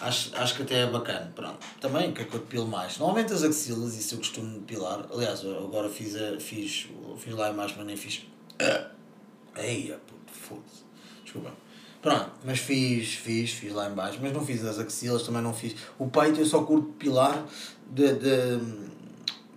Acho, 0.00 0.30
acho 0.36 0.54
que 0.54 0.62
até 0.62 0.82
é 0.82 0.86
bacana. 0.86 1.32
Pronto. 1.34 1.58
Também, 1.80 2.12
que 2.12 2.22
é 2.22 2.24
que 2.24 2.34
eu 2.34 2.38
depilo 2.38 2.68
mais? 2.68 2.96
Normalmente 2.96 3.32
as 3.32 3.42
axilas, 3.42 3.96
isso 3.96 4.14
eu 4.14 4.18
costumo 4.18 4.60
depilar. 4.60 5.04
Aliás, 5.12 5.44
agora 5.44 5.88
fiz, 5.88 6.14
a, 6.14 6.38
fiz, 6.38 6.86
fiz 7.18 7.34
lá 7.34 7.52
mais, 7.52 7.74
mas 7.76 7.84
nem 7.84 7.96
fiz. 7.96 8.24
Aí, 9.56 9.92
puto, 10.06 10.32
foda-se. 10.32 10.84
Desculpa. 11.24 11.52
Pronto, 12.00 12.30
mas 12.44 12.60
fiz, 12.60 13.14
fiz, 13.14 13.50
fiz 13.50 13.72
lá 13.72 13.90
embaixo, 13.90 14.20
mas 14.22 14.32
não 14.32 14.46
fiz 14.46 14.64
as 14.64 14.78
axilas, 14.78 15.24
também 15.24 15.42
não 15.42 15.52
fiz. 15.52 15.74
O 15.98 16.08
peito 16.08 16.38
eu 16.38 16.46
só 16.46 16.62
curto 16.62 16.92
depilar 16.92 17.44
de, 17.90 18.12
de, 18.12 18.60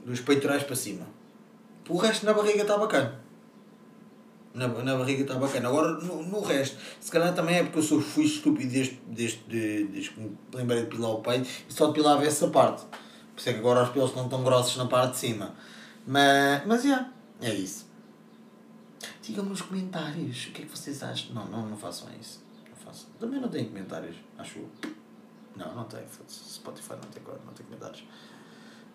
dos 0.04 0.20
peitorais 0.22 0.64
para 0.64 0.76
cima. 0.76 1.19
O 1.90 1.98
resto 1.98 2.26
na 2.26 2.34
barriga 2.34 2.62
está 2.62 2.78
bacana 2.78 3.20
na, 4.54 4.68
na 4.68 4.98
barriga 4.98 5.22
está 5.22 5.36
bacana. 5.36 5.70
Agora, 5.70 5.94
no, 5.94 6.24
no 6.24 6.42
resto, 6.42 6.78
se 7.00 7.12
calhar 7.12 7.34
também 7.34 7.58
é 7.58 7.64
porque 7.64 7.80
eu 7.80 7.84
sou, 7.84 8.02
fui 8.02 8.26
estúpido 8.26 8.72
desde, 8.72 9.00
desde, 9.08 9.38
desde, 9.48 9.84
desde 9.86 10.10
que 10.12 10.20
me 10.20 10.38
lembrei 10.54 10.82
de 10.82 10.88
pilar 10.88 11.12
o 11.12 11.22
peito 11.22 11.48
e 11.68 11.74
só 11.74 11.88
depilava 11.88 12.26
essa 12.26 12.48
parte. 12.50 12.86
Por 12.86 13.40
isso 13.40 13.50
é 13.50 13.54
que 13.54 13.60
agora 13.60 13.84
os 13.84 13.90
pelos 13.90 14.10
estão 14.10 14.28
tão 14.28 14.44
grossos 14.44 14.76
na 14.78 14.86
parte 14.86 15.14
de 15.14 15.18
cima. 15.20 15.56
Mas, 16.06 16.66
mas 16.66 16.84
yeah, 16.84 17.10
é 17.42 17.54
isso. 17.54 17.88
Digam-me 19.22 19.50
nos 19.50 19.62
comentários 19.62 20.48
o 20.48 20.52
que 20.52 20.64
é 20.64 20.66
que 20.66 20.72
vocês 20.76 21.02
acham. 21.04 21.34
Não, 21.34 21.46
não, 21.46 21.68
não 21.68 21.78
façam 21.78 22.10
isso. 22.20 22.44
Não 22.70 22.76
façam. 22.76 23.08
Também 23.20 23.40
não 23.40 23.48
tem 23.48 23.66
comentários, 23.66 24.16
acho 24.38 24.60
Não, 25.56 25.74
não 25.76 25.84
tem. 25.86 26.02
Spotify 26.28 26.94
não 26.94 27.10
tem, 27.10 27.22
não 27.46 27.54
tem 27.54 27.66
comentários. 27.66 28.04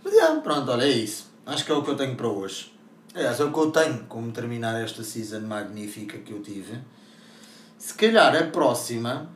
Mas 0.02 0.12
yeah, 0.12 0.38
pronto, 0.40 0.70
olha, 0.70 0.84
é 0.84 0.90
isso. 0.90 1.32
Acho 1.46 1.64
que 1.64 1.72
é 1.72 1.74
o 1.74 1.82
que 1.82 1.90
eu 1.90 1.96
tenho 1.96 2.16
para 2.16 2.28
hoje. 2.28 2.73
Aliás, 3.14 3.38
é 3.38 3.44
o 3.44 3.52
que 3.52 3.58
eu 3.58 3.70
tenho 3.70 4.04
como 4.06 4.32
terminar 4.32 4.80
esta 4.82 5.04
season 5.04 5.42
magnífica 5.42 6.18
que 6.18 6.32
eu 6.32 6.42
tive. 6.42 6.80
Se 7.78 7.94
calhar 7.94 8.34
a 8.34 8.46
próxima 8.48 9.30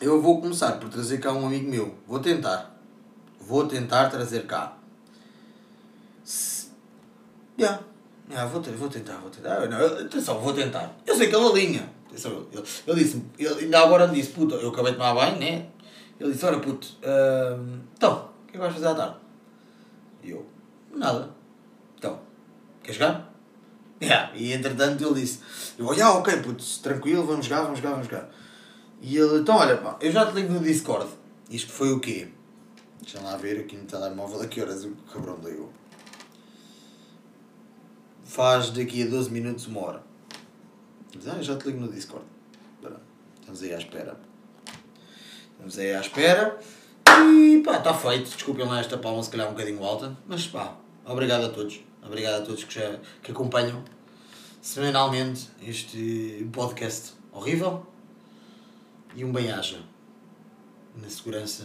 eu 0.00 0.20
vou 0.20 0.40
começar 0.40 0.72
por 0.72 0.88
trazer 0.88 1.18
cá 1.18 1.32
um 1.32 1.46
amigo 1.46 1.68
meu. 1.68 1.94
Vou 2.06 2.20
tentar. 2.20 2.78
Vou 3.40 3.66
tentar 3.66 4.08
trazer 4.08 4.46
cá. 4.46 4.76
Se... 6.22 6.68
Yeah. 7.58 7.82
Vou, 8.50 8.60
ter, 8.60 8.72
vou 8.72 8.88
tentar, 8.88 9.16
vou 9.18 9.30
tentar. 9.30 9.66
Não, 9.68 9.86
atenção, 10.04 10.40
vou 10.40 10.52
tentar. 10.52 10.94
Eu 11.06 11.14
sei 11.16 11.28
que 11.28 11.36
ele 11.36 11.46
alinha. 11.46 11.90
Atenção, 12.08 12.46
ele, 12.52 12.62
ele 12.86 13.04
disse 13.04 13.22
ele 13.38 13.64
ainda 13.64 13.80
agora 13.80 14.06
me 14.06 14.14
disse, 14.14 14.32
puto, 14.32 14.54
eu 14.56 14.68
acabei 14.70 14.92
de 14.92 14.98
tomar 14.98 15.14
banho, 15.14 15.38
né? 15.38 15.66
Ele 16.18 16.32
disse, 16.32 16.44
olha 16.44 16.58
puto, 16.58 16.88
uh, 17.02 17.80
então, 17.96 18.30
o 18.42 18.46
que 18.46 18.50
é 18.50 18.52
que 18.52 18.58
vais 18.58 18.74
fazer 18.74 18.88
à 18.88 18.94
tarde? 18.94 19.16
E 20.22 20.30
eu, 20.30 20.44
nada. 20.94 21.35
Quer 22.86 22.92
jogar? 22.92 23.32
Yeah. 24.00 24.30
E 24.36 24.52
entretanto 24.52 25.04
ele 25.04 25.20
disse, 25.20 25.40
eu, 25.76 25.90
ah, 25.90 26.18
ok, 26.18 26.36
putz, 26.36 26.78
tranquilo, 26.78 27.26
vamos 27.26 27.46
jogar, 27.46 27.62
vamos 27.62 27.78
jogar, 27.80 27.90
vamos 27.90 28.06
jogar. 28.06 28.30
E 29.02 29.16
ele, 29.16 29.40
então 29.40 29.56
olha, 29.56 29.76
pá, 29.76 29.96
eu 30.00 30.12
já 30.12 30.24
te 30.24 30.34
ligo 30.34 30.52
no 30.52 30.60
Discord. 30.60 31.10
Isto 31.50 31.72
foi 31.72 31.92
o 31.92 31.98
quê? 31.98 32.28
Deixa 33.00 33.20
lá 33.20 33.36
ver 33.36 33.58
aqui 33.58 33.76
no 33.76 33.86
telemóvel 33.86 34.40
a 34.40 34.46
que 34.46 34.60
horas 34.60 34.84
o 34.84 34.94
cabrão 35.12 35.36
deu. 35.40 35.72
Faz 38.24 38.70
daqui 38.70 39.02
a 39.02 39.06
12 39.06 39.32
minutos 39.32 39.66
uma 39.66 39.80
hora. 39.80 40.02
Diz, 41.10 41.26
ah, 41.26 41.36
eu 41.38 41.42
já 41.42 41.56
te 41.56 41.66
ligo 41.66 41.80
no 41.80 41.88
Discord. 41.88 42.24
Estamos 43.40 43.62
aí 43.62 43.74
à 43.74 43.78
espera. 43.78 44.16
Estamos 45.52 45.78
aí 45.78 45.92
à 45.92 46.00
espera. 46.00 46.60
E 47.08 47.62
pá, 47.64 47.78
está 47.78 47.92
feito. 47.92 48.30
Desculpem 48.30 48.64
lá 48.64 48.78
esta 48.78 48.96
palma, 48.96 49.22
se 49.24 49.30
calhar 49.30 49.48
um 49.48 49.52
bocadinho 49.52 49.82
alta. 49.82 50.16
Mas 50.26 50.46
pá, 50.46 50.76
obrigado 51.04 51.46
a 51.46 51.48
todos. 51.48 51.85
Obrigado 52.06 52.42
a 52.42 52.46
todos 52.46 52.62
que, 52.62 52.74
já, 52.74 52.98
que 53.20 53.32
acompanham 53.32 53.82
semanalmente 54.62 55.48
este 55.60 56.48
podcast 56.52 57.14
horrível. 57.32 57.84
E 59.14 59.24
um 59.24 59.32
bem-aja 59.32 59.80
na 60.94 61.08
segurança 61.08 61.64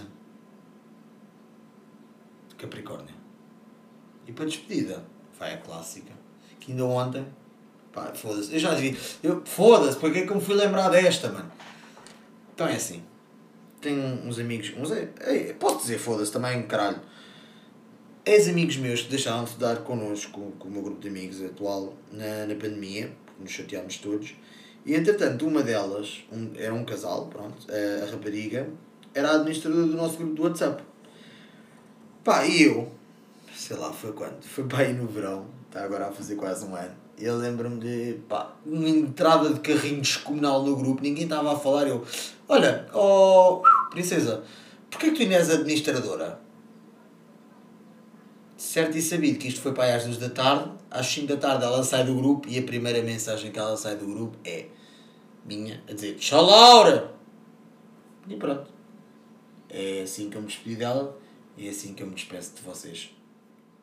de 2.49 2.55
Capricórnio. 2.55 3.13
E 4.25 4.31
para 4.31 4.45
despedida, 4.45 5.03
vai 5.37 5.53
a 5.53 5.57
clássica. 5.57 6.13
Que 6.59 6.71
ainda 6.71 6.85
ontem, 6.85 7.25
pá, 7.91 8.13
foda-se, 8.15 8.53
eu 8.53 8.59
já 8.59 8.73
vi, 8.73 8.97
eu, 9.21 9.45
foda-se, 9.45 9.97
porque 9.97 10.19
é 10.19 10.25
que 10.25 10.31
eu 10.31 10.35
me 10.37 10.41
fui 10.41 10.55
lembrar 10.55 10.89
desta, 10.89 11.29
mano? 11.29 11.51
Então 12.53 12.67
é 12.67 12.75
assim, 12.75 13.03
tenho 13.79 14.25
uns 14.25 14.39
amigos, 14.39 14.73
uns, 14.77 14.89
posso 15.59 15.79
dizer 15.79 15.97
foda-se 15.99 16.31
também, 16.31 16.63
caralho 16.63 17.01
ex-amigos 18.25 18.77
meus 18.77 19.01
que 19.01 19.09
deixaram 19.09 19.43
de 19.43 19.49
estudar 19.49 19.77
connosco, 19.77 20.53
com 20.59 20.67
o 20.67 20.71
meu 20.71 20.81
grupo 20.81 21.01
de 21.01 21.07
amigos 21.07 21.43
atual, 21.43 21.93
na, 22.11 22.45
na 22.45 22.55
pandemia, 22.55 23.11
porque 23.25 23.41
nos 23.41 23.51
chateámos 23.51 23.97
todos, 23.97 24.35
e 24.85 24.93
entretanto 24.93 25.47
uma 25.47 25.63
delas, 25.63 26.23
um, 26.31 26.51
era 26.55 26.73
um 26.73 26.85
casal, 26.85 27.27
pronto, 27.27 27.67
a, 27.69 28.03
a 28.03 28.11
rapariga, 28.11 28.69
era 29.13 29.29
a 29.29 29.35
administradora 29.35 29.87
do 29.87 29.95
nosso 29.95 30.17
grupo 30.17 30.33
do 30.33 30.43
WhatsApp. 30.43 30.83
Pá, 32.23 32.45
e 32.45 32.63
eu, 32.63 32.91
sei 33.55 33.75
lá, 33.77 33.91
foi 33.91 34.11
quando? 34.13 34.41
Foi 34.43 34.63
para 34.65 34.79
aí 34.79 34.93
no 34.93 35.07
verão, 35.07 35.47
está 35.67 35.83
agora 35.83 36.07
a 36.07 36.11
fazer 36.11 36.35
quase 36.35 36.65
um 36.65 36.75
ano. 36.75 36.95
Eu 37.17 37.37
lembro-me 37.37 37.79
de, 37.79 38.19
pá, 38.29 38.55
uma 38.65 38.89
entrada 38.89 39.51
de 39.51 39.59
carrinho 39.59 40.01
descomunal 40.01 40.63
no 40.63 40.75
grupo, 40.75 41.01
ninguém 41.01 41.23
estava 41.23 41.53
a 41.53 41.59
falar, 41.59 41.87
eu, 41.87 42.03
olha, 42.47 42.87
oh, 42.93 43.63
princesa, 43.89 44.43
porquê 44.89 45.09
que 45.09 45.17
tu 45.17 45.21
ainda 45.23 45.35
és 45.35 45.49
administradora? 45.49 46.39
Certo 48.61 48.95
e 48.95 49.01
sabido 49.01 49.39
que 49.39 49.47
isto 49.47 49.59
foi 49.59 49.73
para 49.73 49.85
aí 49.85 49.93
às 49.93 50.05
2 50.05 50.17
da 50.17 50.29
tarde, 50.29 50.71
às 50.89 51.07
5 51.07 51.27
da 51.27 51.37
tarde 51.37 51.65
ela 51.65 51.83
sai 51.83 52.05
do 52.05 52.13
grupo 52.13 52.47
e 52.47 52.59
a 52.59 52.63
primeira 52.63 53.01
mensagem 53.01 53.51
que 53.51 53.57
ela 53.57 53.75
sai 53.75 53.95
do 53.95 54.05
grupo 54.05 54.37
é 54.45 54.67
minha, 55.43 55.83
a 55.89 55.93
dizer 55.93 56.15
tchau 56.15 56.45
Laura! 56.45 57.11
E 58.27 58.35
pronto. 58.35 58.69
É 59.67 60.03
assim 60.03 60.29
que 60.29 60.37
eu 60.37 60.41
me 60.41 60.47
despedi 60.47 60.75
dela 60.75 61.19
e 61.57 61.67
é 61.67 61.71
assim 61.71 61.95
que 61.95 62.03
eu 62.03 62.07
me 62.07 62.13
despeço 62.13 62.53
de 62.55 62.61
vocês. 62.61 63.09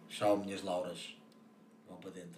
Tchau, 0.09 0.37
minhas 0.37 0.62
Lauras. 0.62 1.17
Vão 1.88 1.99
para 1.99 2.11
dentro. 2.11 2.38